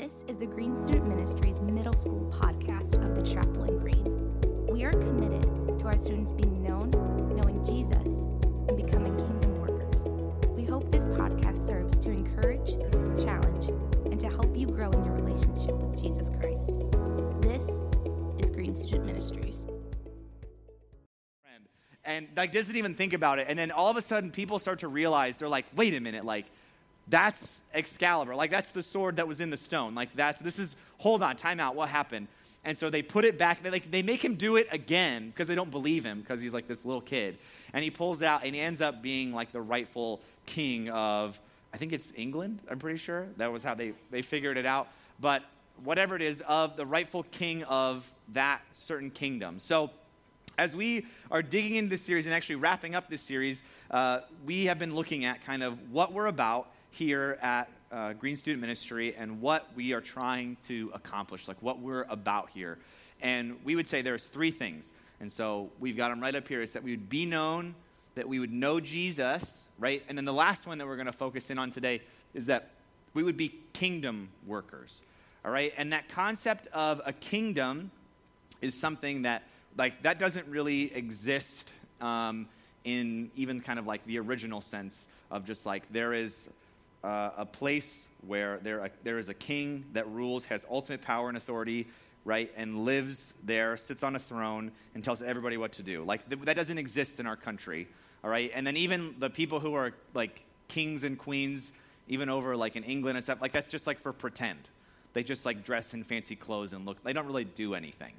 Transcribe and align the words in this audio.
This 0.00 0.24
is 0.28 0.36
the 0.36 0.46
Green 0.46 0.76
Student 0.76 1.08
Ministries 1.08 1.60
middle 1.60 1.92
school 1.92 2.32
podcast 2.32 3.04
of 3.04 3.16
the 3.16 3.22
Chapel 3.28 3.64
in 3.64 3.78
Green. 3.80 4.68
We 4.68 4.84
are 4.84 4.92
committed 4.92 5.42
to 5.76 5.86
our 5.86 5.98
students 5.98 6.30
being 6.30 6.62
known, 6.62 6.92
knowing 7.34 7.64
Jesus, 7.64 8.22
and 8.68 8.76
becoming 8.76 9.16
kingdom 9.16 9.60
workers. 9.60 10.08
We 10.50 10.64
hope 10.64 10.88
this 10.92 11.06
podcast 11.06 11.66
serves 11.66 11.98
to 11.98 12.10
encourage, 12.10 12.74
challenge, 13.20 13.70
and 14.04 14.20
to 14.20 14.28
help 14.28 14.56
you 14.56 14.68
grow 14.68 14.88
in 14.88 15.04
your 15.04 15.14
relationship 15.14 15.74
with 15.74 16.00
Jesus 16.00 16.28
Christ. 16.28 16.74
This 17.40 17.80
is 18.38 18.52
Green 18.52 18.76
Student 18.76 19.04
Ministries. 19.04 19.66
and 22.04 22.28
like 22.36 22.52
doesn't 22.52 22.76
even 22.76 22.94
think 22.94 23.12
about 23.12 23.40
it 23.40 23.46
and 23.50 23.58
then 23.58 23.72
all 23.72 23.90
of 23.90 23.96
a 23.96 24.00
sudden 24.00 24.30
people 24.30 24.58
start 24.60 24.78
to 24.78 24.88
realize 24.88 25.36
they're 25.36 25.48
like 25.48 25.66
wait 25.76 25.92
a 25.94 26.00
minute 26.00 26.24
like 26.24 26.46
that's 27.08 27.62
excalibur. 27.72 28.34
Like 28.34 28.50
that's 28.50 28.72
the 28.72 28.82
sword 28.82 29.16
that 29.16 29.26
was 29.26 29.40
in 29.40 29.50
the 29.50 29.56
stone. 29.56 29.94
Like 29.94 30.14
that's 30.14 30.40
this 30.40 30.58
is 30.58 30.76
hold 30.98 31.22
on 31.22 31.36
time 31.36 31.60
out 31.60 31.74
what 31.74 31.88
happened? 31.88 32.28
And 32.64 32.76
so 32.76 32.90
they 32.90 33.02
put 33.02 33.24
it 33.24 33.38
back 33.38 33.62
they 33.62 33.70
like 33.70 33.90
they 33.90 34.02
make 34.02 34.24
him 34.24 34.34
do 34.34 34.56
it 34.56 34.68
again 34.70 35.28
because 35.28 35.48
they 35.48 35.54
don't 35.54 35.70
believe 35.70 36.04
him 36.04 36.20
because 36.20 36.40
he's 36.40 36.52
like 36.54 36.68
this 36.68 36.84
little 36.84 37.00
kid. 37.00 37.38
And 37.72 37.82
he 37.82 37.90
pulls 37.90 38.22
it 38.22 38.26
out 38.26 38.44
and 38.44 38.54
he 38.54 38.60
ends 38.60 38.80
up 38.80 39.02
being 39.02 39.32
like 39.32 39.52
the 39.52 39.60
rightful 39.60 40.20
king 40.46 40.88
of 40.88 41.38
i 41.74 41.76
think 41.76 41.92
it's 41.92 42.10
england 42.16 42.60
i'm 42.70 42.78
pretty 42.78 42.98
sure. 42.98 43.26
That 43.36 43.52
was 43.52 43.62
how 43.62 43.74
they 43.74 43.92
they 44.10 44.22
figured 44.22 44.56
it 44.56 44.66
out. 44.66 44.88
But 45.20 45.42
whatever 45.84 46.16
it 46.16 46.22
is 46.22 46.42
of 46.46 46.76
the 46.76 46.86
rightful 46.86 47.22
king 47.24 47.62
of 47.64 48.10
that 48.32 48.60
certain 48.74 49.10
kingdom. 49.10 49.58
So 49.58 49.90
as 50.58 50.74
we 50.74 51.06
are 51.30 51.40
digging 51.40 51.76
into 51.76 51.90
this 51.90 52.02
series 52.02 52.26
and 52.26 52.34
actually 52.34 52.56
wrapping 52.56 52.94
up 52.94 53.08
this 53.08 53.22
series, 53.22 53.62
uh, 53.90 54.20
we 54.44 54.66
have 54.66 54.78
been 54.78 54.94
looking 54.94 55.24
at 55.24 55.44
kind 55.44 55.62
of 55.62 55.92
what 55.92 56.12
we're 56.12 56.26
about 56.26 56.68
here 56.90 57.38
at 57.40 57.68
uh, 57.90 58.12
Green 58.14 58.36
Student 58.36 58.60
Ministry 58.60 59.14
and 59.16 59.40
what 59.40 59.68
we 59.74 59.92
are 59.92 60.00
trying 60.00 60.56
to 60.66 60.90
accomplish, 60.94 61.48
like 61.48 61.60
what 61.60 61.80
we're 61.80 62.04
about 62.08 62.50
here. 62.50 62.78
And 63.20 63.56
we 63.64 63.76
would 63.76 63.88
say 63.88 64.02
there's 64.02 64.24
three 64.24 64.50
things. 64.50 64.92
And 65.20 65.30
so 65.30 65.70
we've 65.80 65.96
got 65.96 66.08
them 66.10 66.20
right 66.20 66.34
up 66.34 66.46
here. 66.46 66.62
Is 66.62 66.72
that 66.72 66.82
we 66.82 66.92
would 66.92 67.08
be 67.08 67.26
known, 67.26 67.74
that 68.14 68.28
we 68.28 68.38
would 68.38 68.52
know 68.52 68.80
Jesus, 68.80 69.68
right? 69.78 70.02
And 70.08 70.16
then 70.16 70.24
the 70.24 70.32
last 70.32 70.66
one 70.66 70.78
that 70.78 70.86
we're 70.86 70.96
going 70.96 71.06
to 71.06 71.12
focus 71.12 71.50
in 71.50 71.58
on 71.58 71.70
today 71.70 72.02
is 72.34 72.46
that 72.46 72.70
we 73.14 73.22
would 73.22 73.36
be 73.36 73.54
kingdom 73.72 74.28
workers, 74.46 75.02
all 75.44 75.50
right? 75.50 75.72
And 75.76 75.92
that 75.92 76.08
concept 76.08 76.68
of 76.72 77.00
a 77.04 77.12
kingdom 77.12 77.90
is 78.60 78.78
something 78.78 79.22
that 79.22 79.42
like 79.76 80.02
that 80.02 80.18
doesn't 80.18 80.46
really 80.48 80.94
exist 80.94 81.72
um, 82.00 82.48
in 82.84 83.30
even 83.36 83.60
kind 83.60 83.78
of 83.78 83.86
like 83.86 84.04
the 84.06 84.18
original 84.18 84.60
sense 84.60 85.08
of 85.30 85.44
just 85.44 85.66
like 85.66 85.84
there 85.92 86.14
is 86.14 86.48
uh, 87.04 87.30
a 87.36 87.46
place 87.46 88.08
where 88.26 88.58
there, 88.58 88.82
uh, 88.82 88.88
there 89.04 89.18
is 89.18 89.28
a 89.28 89.34
king 89.34 89.84
that 89.92 90.08
rules, 90.10 90.44
has 90.46 90.66
ultimate 90.70 91.02
power 91.02 91.28
and 91.28 91.36
authority, 91.36 91.86
right, 92.24 92.52
and 92.56 92.84
lives 92.84 93.34
there, 93.44 93.76
sits 93.76 94.02
on 94.02 94.16
a 94.16 94.18
throne, 94.18 94.72
and 94.94 95.04
tells 95.04 95.22
everybody 95.22 95.56
what 95.56 95.72
to 95.72 95.82
do. 95.82 96.02
Like 96.04 96.28
th- 96.28 96.42
that 96.42 96.56
doesn't 96.56 96.78
exist 96.78 97.20
in 97.20 97.26
our 97.26 97.36
country, 97.36 97.88
all 98.24 98.30
right. 98.30 98.50
And 98.54 98.66
then 98.66 98.76
even 98.76 99.14
the 99.18 99.30
people 99.30 99.60
who 99.60 99.74
are 99.74 99.92
like 100.14 100.42
kings 100.66 101.04
and 101.04 101.18
queens, 101.18 101.72
even 102.08 102.28
over 102.28 102.56
like 102.56 102.76
in 102.76 102.84
England 102.84 103.16
and 103.16 103.24
stuff, 103.24 103.40
like 103.40 103.52
that's 103.52 103.68
just 103.68 103.86
like 103.86 104.00
for 104.00 104.12
pretend. 104.12 104.68
They 105.12 105.22
just 105.22 105.46
like 105.46 105.64
dress 105.64 105.94
in 105.94 106.04
fancy 106.04 106.36
clothes 106.36 106.72
and 106.72 106.84
look. 106.84 107.02
They 107.02 107.12
don't 107.12 107.26
really 107.26 107.44
do 107.44 107.74
anything. 107.74 108.12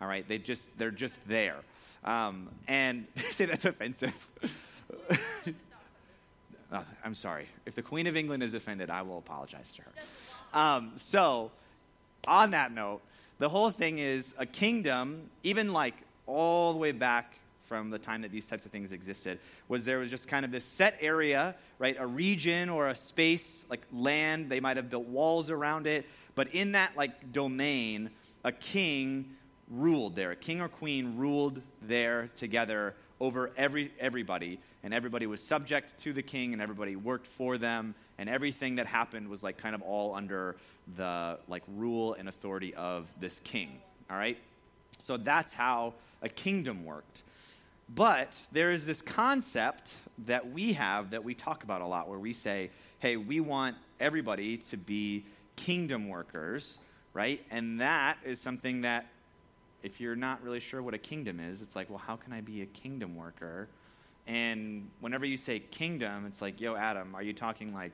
All 0.00 0.08
right, 0.08 0.26
they 0.28 0.38
just 0.38 0.68
they're 0.78 0.90
just 0.90 1.18
there, 1.26 1.56
um, 2.04 2.48
and 2.68 3.06
say 3.30 3.46
that's 3.46 3.64
offensive. 3.64 4.30
oh, 6.76 6.84
I'm 7.04 7.14
sorry. 7.14 7.46
If 7.64 7.74
the 7.74 7.82
Queen 7.82 8.06
of 8.06 8.16
England 8.16 8.42
is 8.42 8.54
offended, 8.54 8.90
I 8.90 9.02
will 9.02 9.18
apologize 9.18 9.72
to 9.74 9.82
her. 9.82 9.92
Um, 10.52 10.92
so, 10.96 11.50
on 12.26 12.50
that 12.50 12.72
note, 12.72 13.00
the 13.38 13.48
whole 13.48 13.70
thing 13.70 13.98
is 13.98 14.34
a 14.38 14.46
kingdom, 14.46 15.30
even 15.42 15.72
like 15.72 15.94
all 16.26 16.72
the 16.72 16.78
way 16.78 16.92
back 16.92 17.38
from 17.66 17.90
the 17.90 17.98
time 17.98 18.22
that 18.22 18.30
these 18.30 18.46
types 18.46 18.64
of 18.64 18.70
things 18.70 18.92
existed, 18.92 19.38
was 19.68 19.84
there 19.84 19.98
was 19.98 20.08
just 20.08 20.28
kind 20.28 20.44
of 20.44 20.52
this 20.52 20.64
set 20.64 20.96
area, 21.00 21.54
right? 21.78 21.96
A 21.98 22.06
region 22.06 22.68
or 22.68 22.88
a 22.88 22.94
space, 22.94 23.64
like 23.68 23.82
land. 23.92 24.48
They 24.48 24.60
might 24.60 24.76
have 24.76 24.88
built 24.88 25.06
walls 25.06 25.50
around 25.50 25.86
it, 25.86 26.06
but 26.34 26.54
in 26.54 26.72
that 26.72 26.96
like 26.96 27.32
domain, 27.32 28.10
a 28.44 28.52
king 28.52 29.36
ruled 29.68 30.14
there. 30.14 30.30
A 30.30 30.36
king 30.36 30.60
or 30.60 30.68
queen 30.68 31.16
ruled 31.16 31.60
there 31.82 32.30
together 32.36 32.94
over 33.20 33.50
every, 33.56 33.92
everybody, 33.98 34.58
and 34.82 34.92
everybody 34.92 35.26
was 35.26 35.42
subject 35.42 35.98
to 35.98 36.12
the 36.12 36.22
king, 36.22 36.52
and 36.52 36.60
everybody 36.60 36.96
worked 36.96 37.26
for 37.26 37.58
them, 37.58 37.94
and 38.18 38.28
everything 38.28 38.76
that 38.76 38.86
happened 38.86 39.28
was 39.28 39.42
like 39.42 39.56
kind 39.56 39.74
of 39.74 39.82
all 39.82 40.14
under 40.14 40.56
the 40.96 41.38
like 41.48 41.62
rule 41.76 42.14
and 42.14 42.28
authority 42.28 42.74
of 42.74 43.06
this 43.20 43.40
king. 43.40 43.70
All 44.10 44.16
right? 44.16 44.38
So 44.98 45.16
that's 45.16 45.52
how 45.52 45.94
a 46.22 46.28
kingdom 46.28 46.84
worked. 46.84 47.22
But 47.94 48.36
there 48.52 48.72
is 48.72 48.84
this 48.84 49.00
concept 49.00 49.94
that 50.26 50.50
we 50.50 50.72
have 50.72 51.10
that 51.10 51.22
we 51.22 51.34
talk 51.34 51.62
about 51.62 51.82
a 51.82 51.86
lot 51.86 52.08
where 52.08 52.18
we 52.18 52.32
say, 52.32 52.70
hey, 52.98 53.16
we 53.16 53.40
want 53.40 53.76
everybody 54.00 54.58
to 54.58 54.76
be 54.76 55.24
kingdom 55.54 56.08
workers, 56.08 56.78
right? 57.14 57.44
And 57.50 57.80
that 57.80 58.18
is 58.24 58.40
something 58.40 58.82
that 58.82 59.06
if 59.86 60.00
you're 60.00 60.16
not 60.16 60.42
really 60.42 60.58
sure 60.58 60.82
what 60.82 60.94
a 60.94 60.98
kingdom 60.98 61.38
is, 61.38 61.62
it's 61.62 61.76
like, 61.76 61.88
well, 61.88 62.02
how 62.04 62.16
can 62.16 62.32
I 62.32 62.40
be 62.40 62.62
a 62.62 62.66
kingdom 62.66 63.14
worker? 63.14 63.68
And 64.26 64.90
whenever 64.98 65.24
you 65.24 65.36
say 65.36 65.60
kingdom, 65.60 66.26
it's 66.26 66.42
like, 66.42 66.60
yo, 66.60 66.74
Adam, 66.74 67.14
are 67.14 67.22
you 67.22 67.32
talking 67.32 67.72
like, 67.72 67.92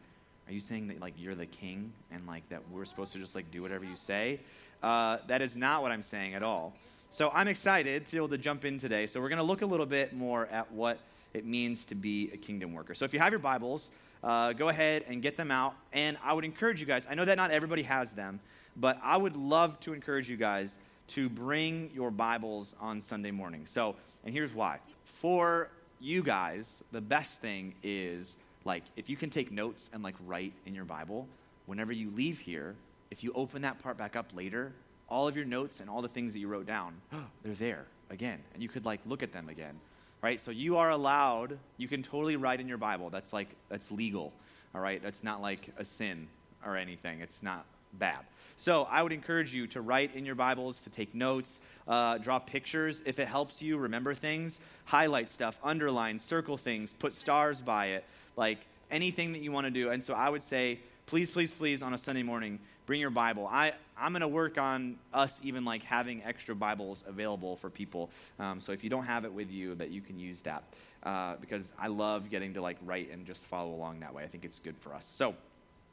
are 0.48 0.54
you 0.54 0.60
saying 0.60 0.88
that 0.88 1.00
like 1.00 1.12
you're 1.18 1.34
the 1.34 1.46
king 1.46 1.92
and 2.10 2.26
like 2.26 2.48
that 2.48 2.62
we're 2.72 2.86
supposed 2.86 3.12
to 3.12 3.18
just 3.18 3.34
like 3.34 3.50
do 3.50 3.60
whatever 3.60 3.84
you 3.84 3.94
say? 3.94 4.40
Uh, 4.82 5.18
that 5.26 5.42
is 5.42 5.54
not 5.54 5.82
what 5.82 5.92
I'm 5.92 6.02
saying 6.02 6.32
at 6.32 6.42
all. 6.42 6.72
So 7.10 7.30
I'm 7.34 7.46
excited 7.46 8.06
to 8.06 8.12
be 8.12 8.16
able 8.16 8.30
to 8.30 8.38
jump 8.38 8.64
in 8.64 8.78
today. 8.78 9.06
So 9.06 9.20
we're 9.20 9.28
going 9.28 9.36
to 9.36 9.44
look 9.44 9.60
a 9.60 9.66
little 9.66 9.84
bit 9.84 10.14
more 10.14 10.46
at 10.46 10.72
what 10.72 10.98
it 11.34 11.44
means 11.44 11.84
to 11.86 11.94
be 11.94 12.30
a 12.32 12.38
kingdom 12.38 12.72
worker. 12.72 12.94
So 12.94 13.04
if 13.04 13.12
you 13.12 13.20
have 13.20 13.32
your 13.32 13.38
Bibles, 13.38 13.90
uh, 14.24 14.54
go 14.54 14.70
ahead 14.70 15.04
and 15.08 15.20
get 15.20 15.36
them 15.36 15.50
out. 15.50 15.74
And 15.92 16.16
I 16.24 16.32
would 16.32 16.46
encourage 16.46 16.80
you 16.80 16.86
guys, 16.86 17.06
I 17.08 17.14
know 17.14 17.26
that 17.26 17.36
not 17.36 17.50
everybody 17.50 17.82
has 17.82 18.12
them, 18.12 18.40
but 18.78 18.98
I 19.02 19.18
would 19.18 19.36
love 19.36 19.78
to 19.80 19.92
encourage 19.92 20.30
you 20.30 20.38
guys 20.38 20.78
to 21.12 21.28
bring 21.28 21.90
your 21.94 22.10
Bibles 22.10 22.74
on 22.80 22.98
Sunday 22.98 23.30
morning. 23.30 23.66
So, 23.66 23.96
and 24.24 24.32
here's 24.32 24.54
why. 24.54 24.78
For 25.04 25.68
you 26.00 26.22
guys, 26.22 26.82
the 26.90 27.02
best 27.02 27.42
thing 27.42 27.74
is 27.82 28.36
like 28.64 28.82
if 28.96 29.10
you 29.10 29.16
can 29.16 29.28
take 29.28 29.52
notes 29.52 29.90
and 29.92 30.02
like 30.02 30.14
write 30.26 30.54
in 30.64 30.74
your 30.74 30.86
Bible, 30.86 31.28
whenever 31.66 31.92
you 31.92 32.10
leave 32.12 32.38
here, 32.38 32.76
if 33.10 33.22
you 33.22 33.30
open 33.34 33.60
that 33.60 33.78
part 33.82 33.98
back 33.98 34.16
up 34.16 34.34
later, 34.34 34.72
all 35.06 35.28
of 35.28 35.36
your 35.36 35.44
notes 35.44 35.80
and 35.80 35.90
all 35.90 36.00
the 36.00 36.08
things 36.08 36.32
that 36.32 36.38
you 36.38 36.48
wrote 36.48 36.66
down, 36.66 36.94
they're 37.42 37.52
there 37.54 37.84
again. 38.08 38.38
And 38.54 38.62
you 38.62 38.70
could 38.70 38.86
like 38.86 39.00
look 39.04 39.22
at 39.22 39.34
them 39.34 39.50
again. 39.50 39.78
Right? 40.22 40.40
So 40.40 40.50
you 40.50 40.78
are 40.78 40.88
allowed, 40.88 41.58
you 41.76 41.88
can 41.88 42.02
totally 42.02 42.36
write 42.36 42.58
in 42.60 42.68
your 42.68 42.78
Bible. 42.78 43.10
That's 43.10 43.34
like 43.34 43.48
that's 43.68 43.90
legal. 43.90 44.32
All 44.74 44.80
right? 44.80 45.02
That's 45.02 45.22
not 45.22 45.42
like 45.42 45.74
a 45.76 45.84
sin 45.84 46.28
or 46.64 46.78
anything. 46.78 47.20
It's 47.20 47.42
not 47.42 47.66
bad. 47.92 48.20
So 48.56 48.84
I 48.84 49.02
would 49.02 49.12
encourage 49.12 49.52
you 49.52 49.66
to 49.68 49.80
write 49.80 50.14
in 50.14 50.24
your 50.24 50.34
Bibles, 50.34 50.80
to 50.82 50.90
take 50.90 51.14
notes, 51.14 51.60
uh, 51.88 52.18
draw 52.18 52.38
pictures 52.38 53.02
if 53.04 53.18
it 53.18 53.26
helps 53.26 53.60
you 53.60 53.76
remember 53.76 54.14
things, 54.14 54.60
highlight 54.84 55.28
stuff, 55.30 55.58
underline, 55.64 56.18
circle 56.18 56.56
things, 56.56 56.92
put 56.92 57.12
stars 57.12 57.60
by 57.60 57.86
it, 57.86 58.04
like 58.36 58.58
anything 58.90 59.32
that 59.32 59.40
you 59.40 59.50
want 59.50 59.66
to 59.66 59.70
do. 59.70 59.90
And 59.90 60.02
so 60.02 60.14
I 60.14 60.28
would 60.28 60.42
say, 60.42 60.78
please, 61.06 61.30
please, 61.30 61.50
please, 61.50 61.82
on 61.82 61.92
a 61.92 61.98
Sunday 61.98 62.22
morning, 62.22 62.60
bring 62.86 63.00
your 63.00 63.10
Bible. 63.10 63.48
I, 63.50 63.72
I'm 63.98 64.12
going 64.12 64.20
to 64.20 64.28
work 64.28 64.58
on 64.58 64.96
us 65.12 65.40
even 65.42 65.64
like 65.64 65.82
having 65.82 66.22
extra 66.22 66.54
Bibles 66.54 67.04
available 67.06 67.56
for 67.56 67.70
people. 67.70 68.10
Um, 68.38 68.60
so 68.60 68.72
if 68.72 68.84
you 68.84 68.90
don't 68.90 69.06
have 69.06 69.24
it 69.24 69.32
with 69.32 69.50
you, 69.50 69.74
that 69.76 69.90
you 69.90 70.00
can 70.00 70.18
use 70.18 70.40
that. 70.42 70.62
Uh, 71.02 71.34
because 71.40 71.72
I 71.80 71.88
love 71.88 72.30
getting 72.30 72.54
to 72.54 72.62
like 72.62 72.76
write 72.84 73.10
and 73.10 73.26
just 73.26 73.44
follow 73.46 73.74
along 73.74 74.00
that 74.00 74.14
way. 74.14 74.22
I 74.22 74.28
think 74.28 74.44
it's 74.44 74.60
good 74.60 74.76
for 74.78 74.94
us. 74.94 75.04
So 75.04 75.34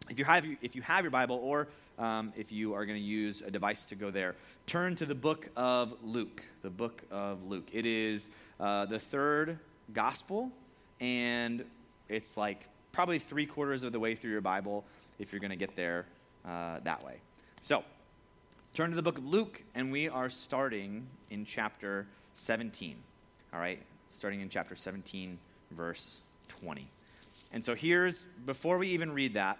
if 0.10 0.18
you 0.18 0.26
have, 0.26 0.46
if 0.62 0.76
you 0.76 0.82
have 0.82 1.04
your 1.04 1.12
Bible, 1.12 1.40
or 1.42 1.68
um, 1.98 2.34
if 2.36 2.52
you 2.52 2.74
are 2.74 2.86
going 2.86 2.98
to 2.98 3.06
use 3.06 3.42
a 3.42 3.52
device 3.52 3.86
to 3.86 3.96
go 3.96 4.10
there, 4.10 4.36
turn 4.66 4.96
to 4.96 5.06
the 5.06 5.16
book 5.16 5.50
of 5.56 5.94
Luke. 6.04 6.44
The 6.62 6.70
book 6.70 7.04
of 7.12 7.44
Luke. 7.44 7.68
It 7.72 7.86
is 7.86 8.32
uh, 8.60 8.86
the 8.86 9.00
third 9.00 9.60
gospel, 9.94 10.52
and 11.00 11.64
it's 12.08 12.38
like 12.38 12.68
probably 12.92 13.20
three 13.20 13.46
quarters 13.46 13.84
of 13.84 13.92
the 13.92 14.00
way 14.00 14.16
through 14.16 14.32
your 14.32 14.42
Bible 14.42 14.84
if 15.20 15.32
you're 15.32 15.42
going 15.42 15.52
to 15.52 15.58
get 15.58 15.76
there 15.76 16.06
uh, 16.46 16.80
that 16.84 17.04
way. 17.04 17.18
So, 17.62 17.84
turn 18.74 18.90
to 18.90 18.96
the 18.96 19.04
book 19.04 19.18
of 19.18 19.26
Luke, 19.26 19.62
and 19.76 19.92
we 19.92 20.10
are 20.10 20.30
starting 20.30 21.06
in 21.30 21.46
chapter 21.46 22.08
17. 22.34 22.96
All 23.54 23.60
right? 23.60 23.82
Starting 24.16 24.42
in 24.42 24.50
chapter 24.50 24.76
17, 24.76 25.38
verse 25.72 26.20
20. 26.48 26.88
And 27.52 27.64
so, 27.64 27.76
here's, 27.76 28.26
before 28.46 28.78
we 28.78 28.88
even 28.90 29.12
read 29.12 29.34
that, 29.34 29.60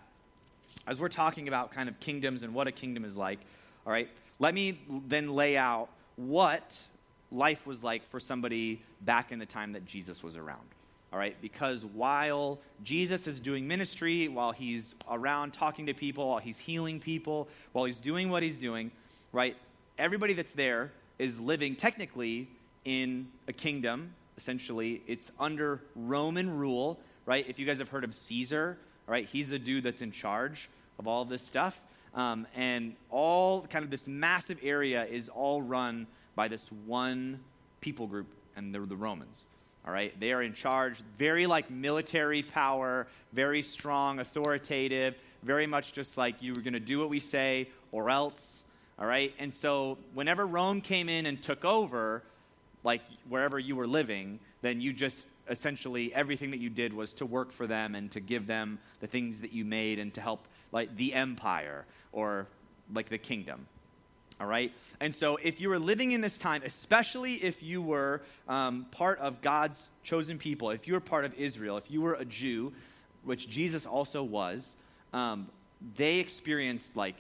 as 0.90 1.00
we're 1.00 1.08
talking 1.08 1.48
about 1.48 1.72
kind 1.72 1.88
of 1.88 2.00
kingdoms 2.00 2.42
and 2.42 2.52
what 2.52 2.68
a 2.68 2.72
kingdom 2.72 3.06
is 3.06 3.16
like, 3.16 3.40
all 3.86 3.94
right, 3.94 4.10
let 4.40 4.56
me 4.56 4.82
then 5.08 5.30
lay 5.30 5.56
out 5.56 5.88
what 6.16 6.78
life 7.32 7.68
was 7.68 7.84
like 7.84 8.04
for 8.10 8.20
somebody 8.20 8.82
back 9.02 9.32
in 9.32 9.38
the 9.38 9.46
time 9.46 9.74
that 9.74 9.86
Jesus 9.86 10.24
was 10.24 10.36
around. 10.36 10.68
All 11.14 11.20
right, 11.20 11.36
because 11.42 11.86
while 11.86 12.60
Jesus 12.84 13.28
is 13.28 13.40
doing 13.40 13.68
ministry, 13.68 14.28
while 14.28 14.52
he's 14.52 14.96
around 15.10 15.54
talking 15.54 15.86
to 15.88 15.94
people, 15.94 16.30
while 16.30 16.40
he's 16.40 16.58
healing 16.58 17.00
people, 17.00 17.48
while 17.72 17.86
he's 17.86 18.00
doing 18.00 18.30
what 18.30 18.42
he's 18.44 18.58
doing, 18.58 18.92
right, 19.32 19.56
everybody 19.98 20.34
that's 20.34 20.54
there 20.54 20.92
is 21.20 21.40
living 21.40 21.76
technically 21.76 22.48
in 22.86 23.28
a 23.48 23.54
kingdom, 23.54 24.14
essentially. 24.38 25.02
It's 25.08 25.32
under 25.40 25.82
Roman 25.96 26.58
rule, 26.58 27.00
right? 27.26 27.48
If 27.48 27.60
you 27.60 27.66
guys 27.66 27.78
have 27.80 27.90
heard 27.90 28.04
of 28.04 28.14
Caesar, 28.14 28.78
all 29.08 29.12
right, 29.12 29.26
he's 29.26 29.50
the 29.50 29.60
dude 29.60 29.84
that's 29.84 30.02
in 30.02 30.12
charge 30.12 30.70
of 31.00 31.08
all 31.08 31.26
this 31.26 31.42
stuff. 31.42 31.82
Um, 32.14 32.46
and 32.56 32.96
all 33.10 33.62
kind 33.64 33.84
of 33.84 33.90
this 33.90 34.08
massive 34.08 34.60
area 34.62 35.06
is 35.06 35.30
all 35.30 35.62
run 35.62 36.06
by 36.36 36.48
this 36.48 36.70
one 36.86 37.40
people 37.82 38.08
group, 38.08 38.28
and 38.56 38.74
they're 38.74 38.86
the 38.86 38.96
Romans. 38.96 39.48
All 39.86 39.94
right, 39.94 40.18
they 40.20 40.34
are 40.34 40.44
in 40.44 40.54
charge, 40.54 41.02
very 41.18 41.48
like 41.48 41.72
military 41.72 42.44
power, 42.44 43.08
very 43.32 43.62
strong, 43.62 44.20
authoritative, 44.20 45.16
very 45.42 45.66
much 45.66 45.94
just 45.94 46.18
like 46.18 46.42
you 46.42 46.54
were 46.54 46.62
going 46.62 46.74
to 46.74 46.80
do 46.80 47.00
what 47.00 47.10
we 47.10 47.20
say 47.20 47.70
or 47.92 48.10
else. 48.10 48.66
All 49.00 49.06
right, 49.06 49.34
and 49.40 49.52
so 49.52 49.98
whenever 50.14 50.46
Rome 50.46 50.82
came 50.82 51.08
in 51.08 51.26
and 51.26 51.42
took 51.42 51.64
over, 51.64 52.22
like 52.84 53.02
wherever 53.30 53.58
you 53.58 53.76
were 53.76 53.88
living, 53.88 54.40
then 54.62 54.82
you 54.82 54.92
just 54.92 55.28
essentially 55.50 56.14
everything 56.14 56.52
that 56.52 56.60
you 56.60 56.70
did 56.70 56.94
was 56.94 57.14
to 57.14 57.26
work 57.26 57.52
for 57.52 57.66
them 57.66 57.96
and 57.96 58.12
to 58.12 58.20
give 58.20 58.46
them 58.46 58.80
the 59.00 59.08
things 59.08 59.42
that 59.42 59.54
you 59.54 59.66
made 59.66 59.98
and 59.98 60.14
to 60.14 60.22
help 60.22 60.48
like 60.72 60.96
the 60.96 61.14
empire 61.14 61.86
or 62.12 62.48
like 62.94 63.10
the 63.10 63.18
kingdom 63.18 63.68
all 64.40 64.48
right? 64.48 64.72
And 65.00 65.14
so, 65.14 65.38
if 65.42 65.60
you 65.60 65.70
were 65.70 65.80
living 65.80 66.12
in 66.12 66.22
this 66.22 66.40
time, 66.40 66.62
especially 66.64 67.34
if 67.36 67.62
you 67.62 67.82
were 67.82 68.22
um, 68.48 68.86
part 68.92 69.20
of 69.20 69.42
God's 69.42 69.90
chosen 70.04 70.38
people, 70.38 70.72
if 70.72 70.88
you 70.88 70.94
were 70.94 71.02
part 71.02 71.26
of 71.26 71.34
Israel, 71.34 71.78
if 71.78 71.92
you 71.92 72.02
were 72.02 72.14
a 72.14 72.26
Jew, 72.26 72.72
which 73.24 73.50
Jesus 73.50 73.86
also 73.86 74.24
was, 74.24 74.76
um, 75.14 75.48
they 75.98 76.20
experienced 76.20 76.96
like 76.96 77.16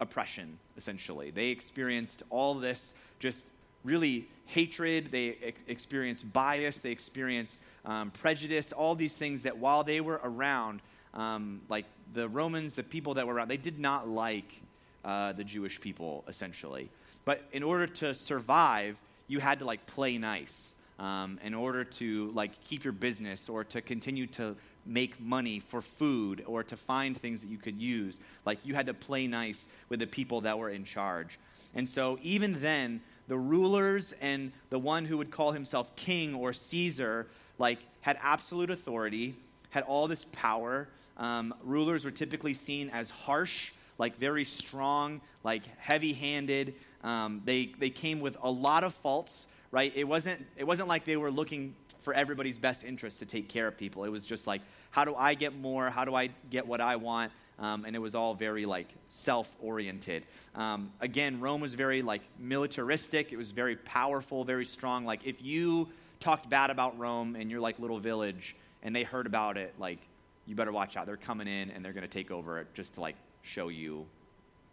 oppression, 0.00 0.58
essentially. 0.76 1.30
They 1.30 1.48
experienced 1.48 2.22
all 2.30 2.54
this 2.54 2.94
just 3.18 3.46
really 3.84 4.28
hatred, 4.46 5.10
they 5.10 5.36
ex- 5.42 5.62
experienced 5.66 6.32
bias, 6.32 6.80
they 6.80 6.92
experienced 6.92 7.60
um, 7.84 8.10
prejudice, 8.10 8.72
all 8.72 8.94
these 8.94 9.16
things 9.16 9.42
that 9.42 9.58
while 9.58 9.82
they 9.82 10.00
were 10.00 10.20
around, 10.22 10.80
um, 11.14 11.60
like 11.68 11.86
the 12.14 12.28
Romans, 12.28 12.74
the 12.74 12.82
people 12.82 13.14
that 13.14 13.26
were 13.26 13.34
around, 13.34 13.48
they 13.48 13.56
did 13.56 13.78
not 13.78 14.08
like 14.08 14.60
uh, 15.04 15.32
the 15.32 15.44
Jewish 15.44 15.80
people, 15.80 16.24
essentially. 16.28 16.88
But 17.24 17.42
in 17.52 17.62
order 17.62 17.86
to 17.86 18.14
survive, 18.14 19.00
you 19.28 19.40
had 19.40 19.60
to 19.60 19.64
like 19.64 19.86
play 19.86 20.18
nice. 20.18 20.74
Um, 20.98 21.40
in 21.42 21.54
order 21.54 21.82
to 21.84 22.30
like 22.32 22.60
keep 22.60 22.84
your 22.84 22.92
business 22.92 23.48
or 23.48 23.64
to 23.64 23.80
continue 23.80 24.26
to 24.28 24.54
make 24.86 25.20
money 25.20 25.58
for 25.58 25.80
food 25.80 26.44
or 26.46 26.62
to 26.64 26.76
find 26.76 27.16
things 27.16 27.40
that 27.40 27.48
you 27.48 27.58
could 27.58 27.80
use 27.80 28.20
like 28.44 28.58
you 28.64 28.74
had 28.74 28.86
to 28.86 28.94
play 28.94 29.26
nice 29.26 29.68
with 29.88 30.00
the 30.00 30.06
people 30.06 30.42
that 30.42 30.58
were 30.58 30.70
in 30.70 30.84
charge 30.84 31.38
and 31.74 31.88
so 31.88 32.18
even 32.22 32.60
then 32.60 33.00
the 33.28 33.38
rulers 33.38 34.12
and 34.20 34.52
the 34.70 34.78
one 34.78 35.04
who 35.04 35.16
would 35.16 35.30
call 35.30 35.52
himself 35.52 35.94
king 35.94 36.34
or 36.34 36.52
caesar 36.52 37.26
like 37.58 37.78
had 38.00 38.18
absolute 38.22 38.70
authority 38.70 39.34
had 39.70 39.84
all 39.84 40.08
this 40.08 40.26
power 40.32 40.88
um, 41.16 41.54
rulers 41.62 42.04
were 42.04 42.10
typically 42.10 42.54
seen 42.54 42.90
as 42.90 43.10
harsh 43.10 43.72
like 43.98 44.16
very 44.16 44.44
strong, 44.44 45.20
like 45.44 45.62
heavy 45.78 46.12
handed. 46.12 46.74
Um, 47.04 47.42
they, 47.44 47.72
they 47.78 47.90
came 47.90 48.20
with 48.20 48.36
a 48.42 48.50
lot 48.50 48.84
of 48.84 48.94
faults, 48.94 49.46
right? 49.70 49.92
It 49.94 50.04
wasn't, 50.04 50.44
it 50.56 50.64
wasn't 50.64 50.88
like 50.88 51.04
they 51.04 51.16
were 51.16 51.30
looking 51.30 51.74
for 52.00 52.12
everybody's 52.14 52.58
best 52.58 52.82
interest 52.84 53.20
to 53.20 53.26
take 53.26 53.48
care 53.48 53.68
of 53.68 53.78
people. 53.78 54.04
It 54.04 54.08
was 54.08 54.24
just 54.26 54.46
like, 54.46 54.60
how 54.90 55.04
do 55.04 55.14
I 55.14 55.34
get 55.34 55.56
more? 55.56 55.88
How 55.88 56.04
do 56.04 56.14
I 56.14 56.30
get 56.50 56.66
what 56.66 56.80
I 56.80 56.96
want? 56.96 57.32
Um, 57.58 57.84
and 57.84 57.94
it 57.94 58.00
was 58.00 58.14
all 58.14 58.34
very 58.34 58.66
like 58.66 58.88
self-oriented. 59.08 60.24
Um, 60.54 60.90
again, 61.00 61.38
Rome 61.40 61.60
was 61.60 61.74
very 61.74 62.02
like 62.02 62.22
militaristic. 62.38 63.32
It 63.32 63.36
was 63.36 63.52
very 63.52 63.76
powerful, 63.76 64.44
very 64.44 64.64
strong. 64.64 65.04
Like 65.04 65.24
if 65.24 65.40
you 65.40 65.88
talked 66.18 66.48
bad 66.48 66.70
about 66.70 66.98
Rome 66.98 67.36
in 67.36 67.50
your 67.50 67.60
like 67.60 67.78
little 67.78 68.00
village 68.00 68.56
and 68.82 68.96
they 68.96 69.04
heard 69.04 69.26
about 69.26 69.56
it, 69.56 69.74
like 69.78 70.00
you 70.46 70.54
better 70.54 70.72
watch 70.72 70.96
out. 70.96 71.06
They're 71.06 71.16
coming 71.16 71.48
in 71.48 71.70
and 71.70 71.84
they're 71.84 71.92
going 71.92 72.02
to 72.02 72.08
take 72.08 72.30
over 72.30 72.58
it 72.58 72.68
just 72.74 72.94
to 72.94 73.00
like 73.00 73.16
show 73.42 73.68
you, 73.68 74.06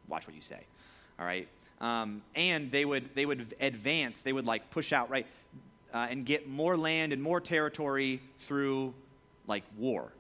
watch 0.08 0.28
what 0.28 0.36
you 0.36 0.42
say. 0.42 0.60
All 1.20 1.26
right? 1.26 1.48
Um, 1.82 2.22
and 2.36 2.72
they 2.72 2.86
would, 2.86 3.16
they 3.16 3.26
would 3.26 3.54
advance, 3.60 4.22
they 4.22 4.34
would 4.34 4.46
like 4.46 4.70
push 4.70 4.92
out, 4.92 5.10
right? 5.10 5.28
Uh, 5.94 6.08
and 6.10 6.26
get 6.26 6.48
more 6.48 6.78
land 6.78 7.14
and 7.14 7.22
more 7.22 7.42
territory 7.42 8.22
through 8.42 8.94
like 9.48 9.64
war. 9.78 10.12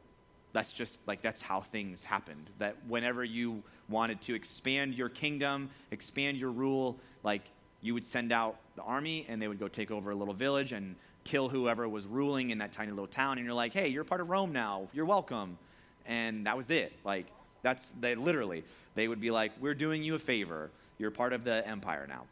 That's 0.51 0.73
just 0.73 0.99
like 1.05 1.21
that's 1.21 1.41
how 1.41 1.61
things 1.61 2.03
happened. 2.03 2.49
That 2.57 2.75
whenever 2.87 3.23
you 3.23 3.61
wanted 3.87 4.21
to 4.21 4.33
expand 4.33 4.95
your 4.95 5.09
kingdom, 5.09 5.69
expand 5.91 6.39
your 6.39 6.51
rule, 6.51 6.97
like 7.23 7.43
you 7.81 7.93
would 7.93 8.03
send 8.03 8.31
out 8.31 8.57
the 8.75 8.81
army 8.81 9.25
and 9.29 9.41
they 9.41 9.47
would 9.47 9.59
go 9.59 9.67
take 9.67 9.91
over 9.91 10.11
a 10.11 10.15
little 10.15 10.33
village 10.33 10.71
and 10.71 10.95
kill 11.29 11.47
whoever 11.47 11.87
was 11.87 12.07
ruling 12.07 12.49
in 12.49 12.57
that 12.57 12.71
tiny 12.71 12.89
little 12.89 13.07
town. 13.07 13.37
And 13.37 13.45
you're 13.45 13.53
like, 13.53 13.73
hey, 13.73 13.87
you're 13.87 14.03
part 14.03 14.19
of 14.19 14.29
Rome 14.29 14.51
now. 14.51 14.87
You're 14.93 15.05
welcome. 15.05 15.57
And 16.05 16.47
that 16.47 16.57
was 16.57 16.71
it. 16.71 16.91
Like 17.03 17.27
that's 17.61 17.93
they 17.99 18.15
literally 18.15 18.63
they 18.95 19.07
would 19.07 19.21
be 19.21 19.31
like, 19.31 19.51
"We're 19.59 19.75
doing 19.75 20.03
you 20.03 20.15
a 20.15 20.19
favor. 20.19 20.71
You're 20.97 21.11
part 21.11 21.33
of 21.33 21.43
the 21.43 21.65
empire 21.67 22.05
now." 22.07 22.23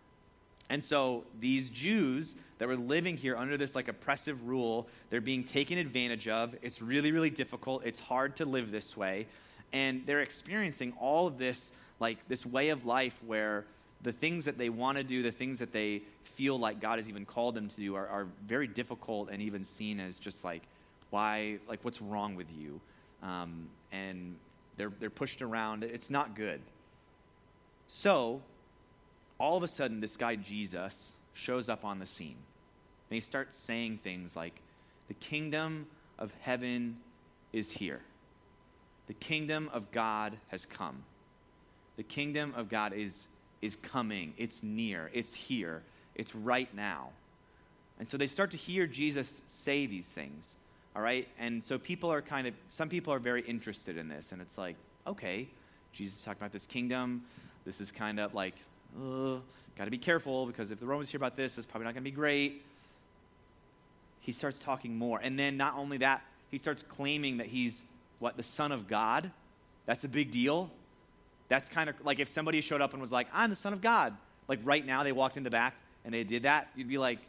And 0.69 0.83
so 0.83 1.23
these 1.39 1.69
Jews 1.69 2.35
that 2.57 2.67
were 2.67 2.75
living 2.75 3.15
here 3.17 3.38
under 3.38 3.55
this 3.55 3.75
like 3.75 3.88
oppressive 3.88 4.47
rule, 4.47 4.88
they're 5.09 5.21
being 5.21 5.43
taken 5.43 5.77
advantage 5.77 6.27
of. 6.27 6.55
It's 6.61 6.81
really 6.81 7.11
really 7.11 7.29
difficult. 7.29 7.85
It's 7.85 8.00
hard 8.00 8.35
to 8.38 8.45
live 8.45 8.71
this 8.71 8.97
way. 8.97 9.27
And 9.73 10.05
they're 10.05 10.21
experiencing 10.21 10.93
all 11.00 11.27
of 11.27 11.38
this 11.38 11.71
like 12.00 12.27
this 12.27 12.45
way 12.45 12.69
of 12.69 12.85
life 12.85 13.17
where 13.25 13.65
the 14.01 14.11
things 14.11 14.45
that 14.45 14.57
they 14.57 14.69
want 14.69 14.97
to 14.97 15.03
do, 15.03 15.23
the 15.23 15.31
things 15.31 15.59
that 15.59 15.71
they 15.71 16.03
feel 16.23 16.57
like 16.59 16.79
God 16.79 16.99
has 16.99 17.09
even 17.09 17.25
called 17.25 17.55
them 17.55 17.67
to 17.67 17.75
do 17.75 17.95
are, 17.95 18.07
are 18.07 18.27
very 18.45 18.67
difficult 18.67 19.29
and 19.31 19.41
even 19.41 19.63
seen 19.63 19.99
as 19.99 20.19
just 20.19 20.44
like, 20.44 20.63
why, 21.09 21.57
like, 21.67 21.83
what's 21.83 22.01
wrong 22.01 22.35
with 22.35 22.51
you? 22.55 22.79
Um, 23.23 23.69
and 23.91 24.35
they're, 24.75 24.91
they're 24.99 25.09
pushed 25.09 25.41
around. 25.41 25.83
It's 25.83 26.09
not 26.09 26.35
good. 26.35 26.61
So, 27.88 28.41
all 29.39 29.57
of 29.57 29.63
a 29.63 29.67
sudden, 29.67 30.00
this 30.00 30.17
guy 30.17 30.35
Jesus 30.35 31.13
shows 31.33 31.69
up 31.69 31.85
on 31.85 32.00
the 32.00 32.05
scene. 32.05 32.38
And 33.09 33.15
he 33.15 33.19
starts 33.21 33.55
saying 33.55 34.00
things 34.03 34.35
like, 34.35 34.61
The 35.07 35.13
kingdom 35.13 35.88
of 36.19 36.31
heaven 36.41 36.97
is 37.53 37.71
here. 37.71 38.01
The 39.07 39.13
kingdom 39.13 39.69
of 39.71 39.91
God 39.91 40.38
has 40.50 40.65
come. 40.65 41.03
The 41.95 42.03
kingdom 42.03 42.53
of 42.55 42.69
God 42.69 42.93
is, 42.93 43.27
is 43.62 43.75
coming. 43.77 44.34
It's 44.38 44.63
near. 44.63 45.10
It's 45.13 45.34
here. 45.34 45.84
It's 46.15 46.36
right 46.36 46.74
now. 46.75 47.10
And 48.00 48.08
so 48.08 48.17
they 48.17 48.27
start 48.27 48.51
to 48.51 48.58
hear 48.58 48.86
Jesus 48.88 49.41
say 49.48 49.86
these 49.86 50.08
things. 50.08 50.55
All 50.96 51.01
right? 51.01 51.27
And 51.39 51.63
so 51.63 51.77
people 51.77 52.12
are 52.12 52.22
kind 52.22 52.48
of, 52.48 52.53
some 52.70 52.89
people 52.89 53.13
are 53.13 53.20
very 53.20 53.41
interested 53.41 53.98
in 53.98 54.08
this. 54.08 54.31
And 54.31 54.41
it's 54.41 54.58
like, 54.58 54.75
okay, 55.05 55.48
Jesus 55.93 56.17
is 56.17 56.24
talking 56.24 56.41
about 56.41 56.51
this 56.51 56.65
kingdom. 56.65 57.24
This 57.65 57.81
is 57.81 57.91
kind 57.91 58.20
of 58.20 58.34
like, 58.34 58.55
uh, 58.98 59.38
got 59.77 59.86
to 59.86 59.91
be 59.91 59.98
careful 59.98 60.46
because 60.46 60.72
if 60.72 60.79
the 60.79 60.86
Romans 60.86 61.12
hear 61.12 61.17
about 61.17 61.36
this, 61.36 61.58
it's 61.58 61.67
probably 61.67 61.86
not 61.86 61.93
going 61.93 62.03
to 62.03 62.10
be 62.10 62.15
great. 62.15 62.63
He 64.22 64.31
starts 64.31 64.60
talking 64.60 64.98
more. 64.98 65.20
And 65.22 65.38
then 65.38 65.58
not 65.58 65.75
only 65.75 65.98
that, 65.98 66.22
he 66.50 66.58
starts 66.58 66.84
claiming 66.84 67.38
that 67.38 67.48
he's, 67.48 67.84
what, 68.20 68.38
the 68.38 68.43
Son 68.43 68.72
of 68.72 68.88
God? 68.88 69.31
That's 69.86 70.03
a 70.03 70.08
big 70.08 70.31
deal. 70.31 70.70
That's 71.50 71.70
kind 71.70 71.89
of 71.89 71.96
like 72.04 72.20
if 72.20 72.27
somebody 72.27 72.62
showed 72.62 72.82
up 72.82 72.94
and 72.94 73.01
was 73.01 73.12
like, 73.12 73.27
I'm 73.34 73.50
the 73.50 73.56
Son 73.56 73.74
of 73.74 73.82
God. 73.82 74.16
Like 74.48 74.60
right 74.63 74.86
now, 74.86 75.04
they 75.04 75.12
walked 75.12 75.38
in 75.38 75.44
the 75.44 75.50
back 75.50 75.75
and 76.06 76.13
they 76.13 76.24
did 76.24 76.44
that, 76.44 76.70
you'd 76.75 76.88
be 76.88 76.98
like, 76.98 77.20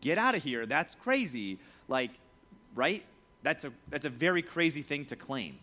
get 0.00 0.18
out 0.18 0.34
of 0.34 0.42
here. 0.42 0.66
That's 0.66 0.94
crazy. 0.94 1.58
Like, 1.88 2.10
right? 2.74 3.04
That's 3.42 3.64
a, 3.64 3.72
that's 3.88 4.04
a 4.04 4.10
very 4.10 4.42
crazy 4.42 4.82
thing 4.82 5.06
to 5.06 5.16
claim. 5.16 5.58